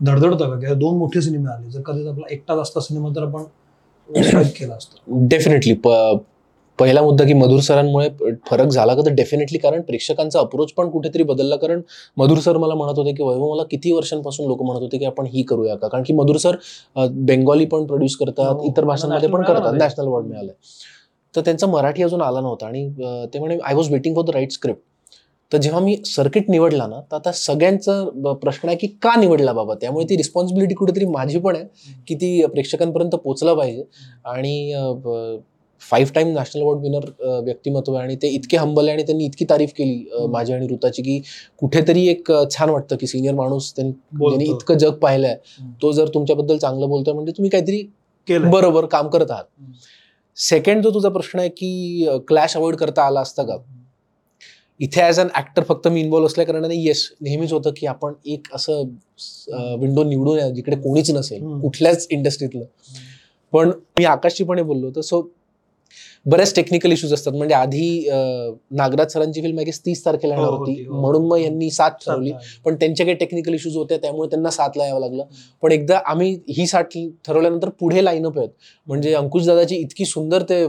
धडधडतं 0.01 0.51
का? 0.51 0.59
की 0.59 0.75
दोन 0.75 0.97
मोठे 0.99 1.21
सिनेमे 1.23 1.51
आले. 1.53 1.71
जर 1.71 1.81
कधीच 1.87 2.07
आपला 2.07 2.33
एकटाच 2.35 2.59
असता 2.59 2.81
सिनेमा 2.81 3.09
तर 3.17 3.23
आपण 3.23 3.43
केला 4.57 4.75
असता. 4.75 4.97
डेफिनेटली 5.29 5.75
पहिला 6.79 7.03
मुद्दा 7.03 7.25
की 7.25 7.33
मधुर 7.33 7.61
सरांमुळे 7.63 8.09
फरक 8.51 8.69
झाला 8.69 8.95
का? 8.95 9.03
तर 9.07 9.13
डेफिनेटली 9.15 9.59
कारण 9.59 9.81
प्रेक्षकांचा 9.83 10.39
अप्रोच 10.39 10.73
पण 10.77 10.89
कुठेतरी 10.91 11.23
बदलला. 11.23 11.57
कारण 11.57 11.81
मधुर 12.17 12.39
सर 12.39 12.57
मला 12.59 12.75
म्हणत 12.75 12.99
होते 12.99 13.13
की 13.13 13.23
वैभव 13.23 13.53
मला 13.53 13.63
किती 13.71 13.93
वर्षांपासून 13.93 14.47
लोक 14.47 14.63
म्हणत 14.63 14.81
होते 14.83 14.99
की 14.99 15.05
आपण 15.05 15.27
ही 15.33 15.43
करूया 15.43 15.75
का? 15.75 15.89
कारण 15.89 16.03
की 16.07 16.13
मधुर 16.13 16.37
सर 16.37 16.57
बेंगॉली 16.97 17.65
पण 17.67 17.87
प्रोड्यूस 17.87 18.17
करतात 18.17 18.53
हो. 18.53 18.65
इतर 18.69 18.85
भाषांमध्ये 18.85 19.29
पण 19.29 19.43
करतात. 19.43 19.61
मिळालं 19.61 19.79
नॅशनल 19.79 20.07
अवॉर्ड 20.07 20.27
मिळालंय. 20.27 20.55
तर 21.35 21.41
त्यांचा 21.41 21.67
मराठी 21.67 22.03
अजून 22.03 22.23
आला 22.23 22.41
नव्हता. 22.41 22.67
आणि 22.67 22.89
ते 23.35 23.39
म्हणे 23.39 23.59
I 23.65 23.75
was 23.75 23.91
waiting 23.93 24.15
for 24.15 24.25
the 24.25 24.31
right 24.35 24.53
script 24.53 24.83
तर 25.53 25.59
जेव्हा 25.61 25.81
मी 25.81 25.97
सर्किट 26.07 26.49
निवडला 26.51 26.87
ना 26.87 27.01
तर 27.11 27.17
आता 27.17 27.33
सगळ्यांचा 27.33 28.33
प्रश्न 28.41 28.69
आहे 28.69 28.77
की 28.77 28.87
का 29.03 29.15
निवडला 29.21 29.53
बाबा? 29.53 29.75
त्यामुळे 29.81 30.07
ती 30.11 30.17
रिस्पॉन्सिबिलिटी 30.17 30.75
कुठेतरी 30.75 31.05
माझी 31.07 31.39
पण 31.41 31.57
आहे 31.57 31.93
की 32.09 32.15
ती 32.15 32.45
प्रेक्षकांपर्यंत 32.45 33.15
पोहोचला 33.15 33.55
पाहिजे. 33.55 33.85
आणि 34.25 34.73
five 35.83 36.13
time 36.15 36.29
national 36.35 36.63
award 36.63 36.81
winner 36.83 37.05
व्यक्तिमत्व 37.45 37.95
आहे. 37.95 38.03
आणि 38.05 38.17
ते 38.23 38.29
इतके 38.35 38.57
हंबल 38.57 38.89
आहे 38.89 38.93
आणि 38.93 39.03
त्यांनी 39.07 39.25
इतकी 39.25 39.45
तारीफ 39.51 39.73
केली. 39.79 40.27
माझी 40.31 40.53
आणि 40.53 40.67
ऋताची 40.73 41.03
की 41.03 41.21
कुठेतरी 41.59 42.07
एक 42.09 42.31
छान 42.51 42.71
वाटतं 42.71 42.97
की 43.01 43.07
सिनियर 43.07 43.35
माणूस 43.35 43.73
त्यांनी 43.77 44.45
इतकं 44.45 44.79
जग 44.79 44.95
पाहिलंय. 45.03 45.37
तो 45.83 45.93
जर 45.93 46.09
तुमच्याबद्दल 46.15 46.57
चांगलं 46.59 46.89
बोलतोय 46.89 47.15
म्हणजे 47.15 47.33
तुम्ही 47.37 47.51
काहीतरी 47.51 47.83
बरोबर 48.51 48.87
काम 48.87 49.09
करत 49.09 49.31
आहात. 49.31 49.45
सेकंड 50.37 50.83
जो 50.83 50.91
तुझा 50.91 51.09
प्रश्न 51.09 51.39
आहे 51.39 51.49
की 51.49 52.07
क्लॅश 52.29 52.57
अवॉइड 52.57 52.77
करता 52.77 53.03
आला 53.03 53.21
असता 53.21 53.43
का? 53.43 53.57
इथे 54.81 55.01
ॲज 55.01 55.19
अन 55.21 55.29
ऍक्टर 55.37 55.63
फक्त 55.63 55.87
मी 55.89 56.01
इन्व्हॉल्व 56.01 56.27
असल्या 56.27 56.45
कारणाने 56.47 56.77
येस 56.77 57.09
नेहमीच 57.21 57.53
होतं 57.53 57.71
की 57.77 57.87
आपण 57.87 58.13
एक 58.27 58.49
असं 58.55 58.83
विंडो 59.81 60.05
निवडून 60.05 60.55
जिकडे 60.55 60.77
कोणीच 60.77 61.11
नसेल. 61.11 61.43
कुठल्याच 61.61 62.07
इंडस्ट्रीतलं 62.11 62.65
पण 63.53 63.71
मी 63.99 64.05
आकाशची 64.05 64.45
पण 64.45 64.59
हे 64.59 64.65
बोललो 64.65 64.87
होतो. 64.87 65.03
सो 65.03 65.21
बऱ्याच 66.27 66.55
टेक्निकल 66.57 66.93
इश्यूज 66.93 67.13
असतात. 67.15 67.33
म्हणजे 67.33 67.55
आधी 67.55 68.09
नागराज 68.77 69.13
सरांची 69.13 69.43
फिल्म 69.43 69.59
आहे 69.59 69.71
तीस 69.87 70.05
तारखेला 70.05 70.35
येणार 70.35 70.49
हो, 70.49 70.57
होती 70.57 70.73
होती, 70.73 70.85
हो. 70.85 71.01
म्हणून 71.01 71.27
मग 71.29 71.39
यांनी 71.39 71.71
सात 71.71 71.91
ठरवली. 72.07 72.33
पण 72.65 72.75
त्यांच्या 72.81 73.07
काही 73.07 73.17
टेक्निकल 73.19 73.55
इश्यूज 73.55 73.77
होत्या 73.77 73.99
त्यामुळे 73.99 74.29
त्यांना 74.31 74.51
सातला 74.51 74.87
यावं 74.87 75.01
लागलं. 75.01 75.25
पण 75.63 75.73
एकदा 75.73 76.01
आम्ही 76.07 76.35
ही 76.49 76.67
साठ 76.67 76.97
ठरवल्यानंतर 77.27 77.69
पुढे 77.81 78.05
लाईनअप 78.05 78.39
आहेत. 78.39 78.51
म्हणजे 78.89 79.15
अंकुश 79.15 79.47
दादाची 79.47 79.77
इतकी 79.77 80.05
सुंदर 80.05 80.43
ते 80.49 80.65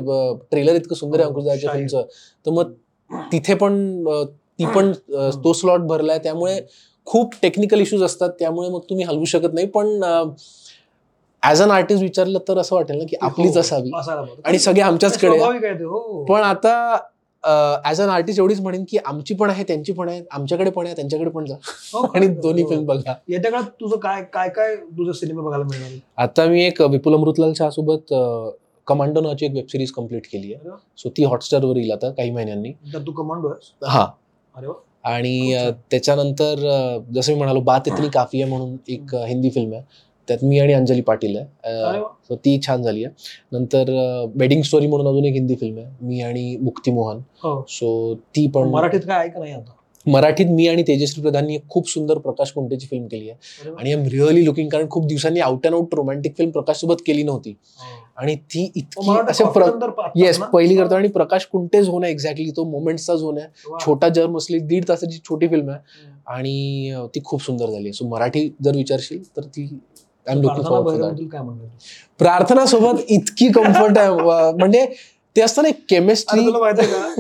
ट्रेलर 0.52 0.76
इतकं 0.76 0.96
सुंदर 0.96 1.20
आहे 1.20 1.26
हो, 1.26 1.30
अंकुश 1.30 1.46
दादाच्या. 1.46 1.72
फिल्मचं 1.72 2.06
तर 2.46 2.52
मग 2.52 2.72
तिथे 3.32 3.54
पण 3.54 4.04
ती 4.60 4.66
पण 4.76 4.92
तो 5.44 5.54
स्लॉट 5.54 5.82
भरलाय. 5.88 6.20
त्यामुळे 6.20 6.60
खूप 7.08 7.34
टेक्निकल 7.42 7.82
इश्यूज 7.82 8.04
असतात. 8.04 8.30
त्यामुळे 8.40 8.70
मग 8.70 8.82
तुम्ही 8.90 9.06
हलवू 9.06 9.26
शकत 9.26 9.54
नाही. 9.54 9.68
पण 9.68 10.00
ऍज 11.45 11.62
अन 11.62 11.71
आर्टिस्ट 11.71 12.03
विचारलं 12.03 12.39
तर 12.47 12.58
असं 12.58 12.75
वाटेल 12.75 12.97
ना 12.97 13.03
की 13.10 13.15
आपलीच 13.21 13.53
हो, 13.55 13.60
असावी 13.60 13.91
असायला 13.99 14.21
पाहिजे. 14.21 14.41
आणि 14.45 14.60
सगळे 14.60 14.81
आमच्याचकडे 14.81 15.38
हो 15.84 16.23
पण 16.29 16.41
आता 16.43 16.97
ऍज 17.89 17.99
अन 18.01 18.10
आर्टिस्ट 18.10 18.39
एवढीच 18.39 18.60
म्हणेन 18.62 18.84
की 18.89 18.97
आमची 19.05 19.34
पण 19.39 19.49
आहे 19.49 19.63
त्यांची 19.63 19.93
पण 19.93 20.10
आहे 20.10 20.21
आमच्याकडे 20.31 20.69
पण 20.71 20.86
आहे 20.86 20.95
त्यांच्याकडे 20.95 21.29
पण 21.29 21.45
जा 21.45 21.55
हो, 21.93 22.05
आणि. 22.05 22.27
दोन्ही 22.27 22.63
हो. 22.63 22.69
फिल्म 22.69 22.86
बघा 22.86 23.13
येत्या 23.29 23.51
काळात 23.51 23.67
तुझं 23.81 23.97
काय 24.03 24.21
काय 24.34 24.49
काय 24.49 24.75
तुझं 24.97 25.12
सिनेमा 25.12 25.41
बघायला 25.41 25.63
मिळणार? 25.63 25.97
आता 26.23 26.45
मी 26.49 26.63
एक 26.65 26.81
विपुल 26.81 27.13
अमृतलाल 27.15 27.53
शाह 27.58 27.69
सोबत 27.69 28.13
कमांडो 28.88 29.21
नावाची 29.21 29.45
एक 29.45 29.51
वेब 29.53 29.65
सिरीज 29.71 29.91
कंप्लीट 29.91 30.25
केली 30.31 30.53
आहे. 30.53 30.69
सो 30.97 31.10
ती 31.17 31.23
हॉटस्टारवर 31.23 31.77
येईल 31.77 31.91
आता 31.91 32.10
काही 32.12 32.31
महिन्यांनी 32.31 32.71
तर 32.93 33.05
तू 33.08 33.12
कमांडो 33.21 33.53
हा 33.88 34.05
आणि. 35.05 35.53
त्याच्यानंतर 35.91 36.55
जसं 37.13 37.31
मी 37.31 37.38
म्हणालो 37.38 37.60
बात 37.62 37.88
इतनी 37.88 38.10
काफी 38.13 38.41
आहे 38.41 38.49
म्हणून 38.51 38.75
एक 38.89 39.15
हिंदी 39.27 39.49
फिल्म 39.49 39.73
आहे 39.73 39.84
त्यात 40.28 40.44
मी 40.44 40.60
आणि 40.60 40.74
अंजली 40.74 41.02
पाटील 41.02 41.38
आहे. 41.38 42.36
ती 42.36 42.60
छान 42.68 42.84
झाली 42.84 43.04
आहे. 43.04 43.14
नंतर 43.52 43.92
वेडिंग 44.36 44.62
स्टोरी 44.62 44.88
म्हणून 44.88 45.08
अजून 45.08 45.26
एक 45.26 45.34
हिंदी 45.34 45.56
फिल्म 45.56 45.78
आहे. 45.78 45.88
मी 46.02 46.22
आणि 46.22 46.56
मुक्ती 46.62 46.92
मोहन 46.92 47.20
हो. 47.44 47.62
सो 47.70 48.14
ती 48.36 48.48
पण 48.48 48.70
मराठीत 48.70 49.02
काय 49.08 49.18
आहे 49.18 49.30
का 49.30 49.40
नाही 49.40 49.54
आता? 49.54 49.72
मराठीत 50.06 50.46
मी 50.46 50.68
आणि 50.68 50.84
तेजश्री 50.84 51.22
प्रधाननी 51.22 51.56
एक 51.56 51.62
खूप 51.70 51.90
सुंदर 51.90 52.18
प्रकाश 52.18 52.52
कुंटेची 52.52 52.88
फिल्म 52.88 53.06
केली 53.08 53.30
आहे. 53.30 53.70
आणि 53.70 53.92
आय 53.92 54.00
एम 54.00 54.04
रिअली 54.12 54.44
लुकिंग 54.46 54.68
कारण 54.70 54.90
खूप 54.90 55.06
दिवसांनी 55.06 55.40
out 55.40 55.66
and 55.66 55.76
out 55.76 55.96
romantic 55.96 56.36
film 56.38 56.52
Prakash 56.52 56.78
सोबत 56.78 57.02
केली 57.06 57.24
नव्हती. 57.24 57.50
हो. 57.50 58.04
आणि 58.18 58.36
ती 58.36 58.64
इतकी 58.76 59.18
असे 59.30 59.44
येस? 60.16 60.40
पहिली 60.54 60.76
करतो 60.76 60.96
आणि 60.96 61.08
प्रकाश 61.08 61.46
कुंटे 61.52 61.82
झोन 61.84 62.04
आहे 62.04 62.12
एक्झॅक्टली 62.14 62.50
तो 62.58 62.64
मोमेंट्सचा 62.64 63.16
झोन 63.16 63.38
आहे. 63.38 63.78
छोटा 63.86 64.10
जर्म 64.10 64.38
असली 64.38 64.60
दीड 64.60 64.88
तासाची 64.90 65.18
छोटी 65.30 65.48
फिल्म 65.48 65.70
आहे. 65.70 66.14
आणि 66.28 67.06
ती 67.16 67.20
खूप 67.26 67.44
सुंदर 67.44 67.66
झाली 67.66 67.84
आहे. 67.84 67.94
सो 67.94 68.08
मराठी 68.08 68.50
जर 68.64 68.76
विचारशील 68.76 69.24
तर 69.38 69.44
ती 69.46 69.68
प्रार्थना 72.20 72.66
सोबत 72.66 73.02
इतकी 73.10 73.48
कम्फर्ट 73.52 73.98
आहे. 73.98 74.10
म्हणजे 74.52 74.86
ते 75.36 75.42
असतं 75.42 75.62
ना 75.62 75.68
अरे 75.68 75.82
केमिस्ट्री 75.90 76.46
तुला 76.46 76.72
का? 76.72 77.14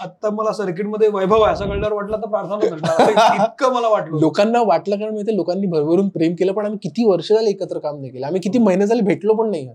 आता 0.00 0.30
मला 0.30 0.52
सर्किटमध्ये 0.52 1.08
वैभव 1.08 1.42
आहे 1.42 1.52
असं 1.54 1.68
कळल्यावर 1.68 1.92
वाटलं 1.92 2.16
तर 2.16 2.28
प्रार्थना 2.28 3.10
इतकं 3.34 3.72
मला 3.74 3.88
वाटलं. 3.88 4.18
लोकांना 4.20 4.62
वाटलं 4.62 4.96
कारण 4.96 5.12
माहिती 5.12 5.36
लोकांनी 5.36 5.66
भरभरून 5.66 6.08
प्रेम 6.08 6.34
केलं 6.34 6.52
पण 6.52 6.64
आम्ही 6.64 6.78
किती 6.82 7.04
वर्ष 7.04 7.32
झाले 7.32 7.50
एकत्र 7.50 7.78
काम 7.78 7.98
नाही 8.00 8.10
केलं. 8.12 8.26
आम्ही 8.26 8.40
किती 8.40 8.58
महिने 8.58 8.86
झाले 8.86 9.02
भेटलो 9.02 9.34
पण 9.34 9.50
नाही. 9.50 9.68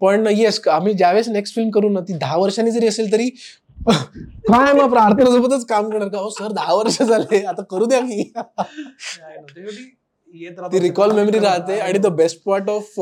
पण 0.00 0.26
येस 0.26 0.60
आम्ही 0.68 0.92
ज्यावेळेस 0.94 1.28
नेक्स्ट 1.28 1.54
फिल्म 1.54 1.70
करू 1.70 1.88
ना 1.88 2.00
ती 2.00 2.12
दहा 2.12 2.36
वर्षांनी 2.36 2.70
जरी 2.70 2.86
असेल 2.86 3.12
तरी 3.12 3.28
काय 3.86 4.72
मग 4.72 4.90
प्रार्थनासोबतच 4.90 5.64
काम 5.66 5.88
करणार 5.90 6.08
का? 6.08 6.18
हो 6.18 6.30
सर 6.30 6.52
दहा 6.52 6.74
वर्ष 6.74 7.02
झाले. 7.02 7.42
आता 7.44 7.62
करू 7.62 7.84
द्या 7.84 8.00
शेवटी 8.98 9.84
येत 10.36 10.58
राहतं. 10.58 10.72
ती 10.72 10.80
रिकॉल 10.80 11.12
मेमरी 11.12 11.38
राहते 11.38 11.78
आणि 11.80 11.98
the 11.98 12.06
best 12.16 12.42
part 12.44 12.68
of 12.70 12.98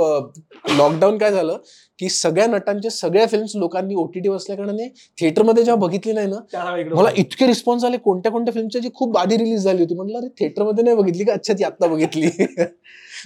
lockdown 0.69 1.19
काय 1.19 1.31
झालं 1.33 1.57
की 1.99 2.09
सगळ्या 2.09 2.47
नटांचे 2.47 2.91
सगळ्या 2.91 3.27
फिल्म्स 3.27 3.53
लोकांनी 3.57 3.95
ओटीटी 3.95 4.29
बसल्या 4.29 4.57
कारणाने 4.57 4.89
थिएटरमध्ये 5.19 5.65
जेव्हा 5.65 5.81
बघितली 5.81 6.13
नाही 6.13 6.29
ना 6.29 6.85
मला 6.95 7.11
इतके 7.17 7.47
रिस्पॉन्स 7.47 7.85
आले 7.85 7.97
कोणत्या 7.97 8.33
कोणत्या 8.33 8.55
फिल्मच्या 8.55 8.81
जी 8.81 8.89
खूप 8.95 9.17
आधी 9.19 9.37
रिलीज 9.37 9.65
झाली 9.65 9.83
होती. 9.83 9.95
म्हटलं 9.95 10.19
अरे 10.19 10.29
थिएटरमध्ये 10.41 10.85
नाही 10.85 10.97
बघितली 10.97 11.25
का? 11.25 11.33
अच्छा 11.33 11.55
ती 11.55 11.65
आत्ता 11.65 11.87
बघितली. 11.87 12.27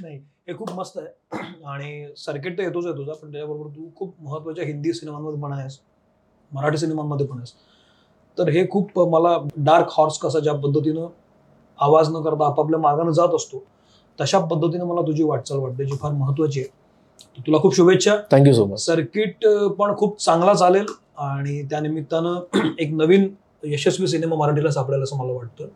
नाही 0.03 0.17
हे 0.49 0.55
खूप 0.55 0.71
मस्त 0.73 0.99
आहे. 0.99 1.39
आणि 1.67 2.07
सर्किट 2.17 2.59
तर 2.59 2.63
येतोच 2.63 2.87
आहे 2.87 2.97
तुझा 2.97 3.13
पण 3.13 3.33
त्याच्याबरोबर 3.33 3.71
तू 3.71 3.89
खूप 3.97 4.15
महत्त्वाच्या 4.21 4.65
हिंदी 4.65 4.93
सिनेमांमध्ये 4.93 5.41
पण 5.41 5.53
आहेस. 5.53 5.79
मराठी 6.53 6.79
सिनेमांमध्ये 6.79 7.27
पण 7.27 7.37
आहेस. 7.37 7.53
तर 8.39 8.49
हे 8.49 8.67
खूप 8.71 8.99
मला 9.09 9.37
डार्क 9.57 9.89
हॉर्स 9.91 10.19
कसा 10.19 10.39
ज्या 10.39 10.53
पद्धतीनं 10.55 11.07
आवाज 11.79 12.09
न 12.09 12.23
करता 12.23 12.47
आपापल्या 12.47 12.79
मार्गाने 12.81 13.13
जात 13.13 13.35
असतो 13.35 13.65
तशा 14.19 14.39
पद्धतीने 14.51 14.85
मला 14.85 15.03
तुझी 15.07 15.23
वाटचाल 15.23 15.59
वाटते 15.59 15.85
जी 15.85 15.97
फार 16.01 16.13
महत्वाची 16.13 16.61
आहे. 16.61 16.69
तुला 17.47 17.59
खूप 17.63 17.75
शुभेच्छा. 17.77 18.17
थँक्यू 18.33 18.53
सो 18.55 18.65
मच 18.67 18.85
सर्किट 18.85 19.47
पण 19.79 19.95
खूप 19.99 20.21
चांगला 20.21 20.55
चालेल 20.55 20.87
आणि 21.19 21.63
त्या 21.71 21.81
निमित्तानं 21.81 22.59
एक 22.79 22.93
नवीन 22.95 23.29
यशस्वी 23.65 24.07
सिनेमा 24.07 24.37
मराठीला 24.37 24.71
सापडेल 24.71 25.03
असं 25.03 25.17
मला 25.19 25.33
वाटतं. 25.33 25.67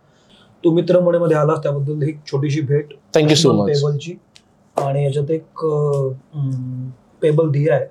तू 0.65 0.71
मित्रमणीमध्ये 0.71 1.37
आलास 1.37 1.63
त्याबद्दल 1.63 2.03
ही 2.07 2.13
छोटीशी 2.27 2.61
भेट. 2.61 2.93
थँक्यू 3.15 3.37
सो 3.37 3.53
मच 3.53 3.69
पेबलची 3.69 4.15
आणि 4.77 5.05
याच्यात 5.05 5.31
एक 5.31 5.65
पेबल 7.23 7.51
दिया 7.51 7.75
आहे 7.75 7.85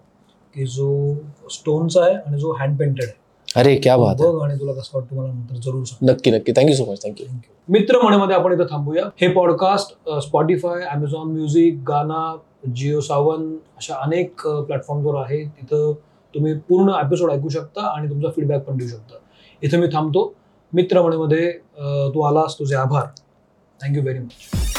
की 0.53 0.65
जो 0.65 1.13
स्टोनचा 1.51 2.03
आहे 2.05 2.13
आणि 2.15 2.39
जो 2.39 2.51
हँड 2.59 2.77
पेंटेड 2.79 3.03
आहे. 3.03 3.19
अरे 3.57 3.75
क्या 3.75 3.95
बात 3.97 4.15
बघ 4.15 4.41
आणि 4.43 4.55
तुला 4.59 4.71
कसं 4.73 4.89
वाटतं 4.93 5.15
मला 5.15 5.27
नंतर 5.27 5.55
जरूर 5.55 5.83
सांग. 5.85 6.09
नक्की 6.09 6.31
नक्की. 6.31 6.51
थँक्यू 6.51 6.75
सो 6.75 6.85
मच 6.91 7.03
थँक्यू 7.03 7.25
मित्र 7.69 8.01
म्हणेमध्ये 8.01 8.35
आपण 8.35 8.53
इथं 8.53 8.65
थांबूया. 8.71 9.03
हे 9.21 9.27
पॉडकास्ट 9.33 10.09
स्पॉटीफाय 10.23 10.81
अमेझॉन 10.85 11.31
म्युझिक 11.31 11.81
गाना 11.87 12.35
जिओ 12.75 12.99
सावन 13.01 13.51
अशा 13.77 13.95
अनेक 14.03 14.41
प्लॅटफॉर्मवर 14.47 15.21
आहे. 15.21 15.43
तिथं 15.45 15.93
तुम्ही 16.33 16.53
पूर्ण 16.69 16.93
एपिसोड 17.03 17.31
ऐकू 17.31 17.49
शकता 17.49 17.87
आणि 17.87 18.09
तुमचा 18.09 18.29
फीडबॅक 18.35 18.63
पण 18.65 18.77
देऊ 18.77 18.87
शकता. 18.87 19.17
इथं 19.61 19.79
मी 19.79 19.87
थांबतो. 19.93 20.33
मित्र 20.73 21.01
म्हणेमध्ये 21.01 21.51
तू 22.13 22.21
आलास 22.21 22.55
तुझे 22.59 22.75
आभार. 22.75 23.05
Thank you 23.79 24.03
very 24.03 24.19
much 24.19 24.70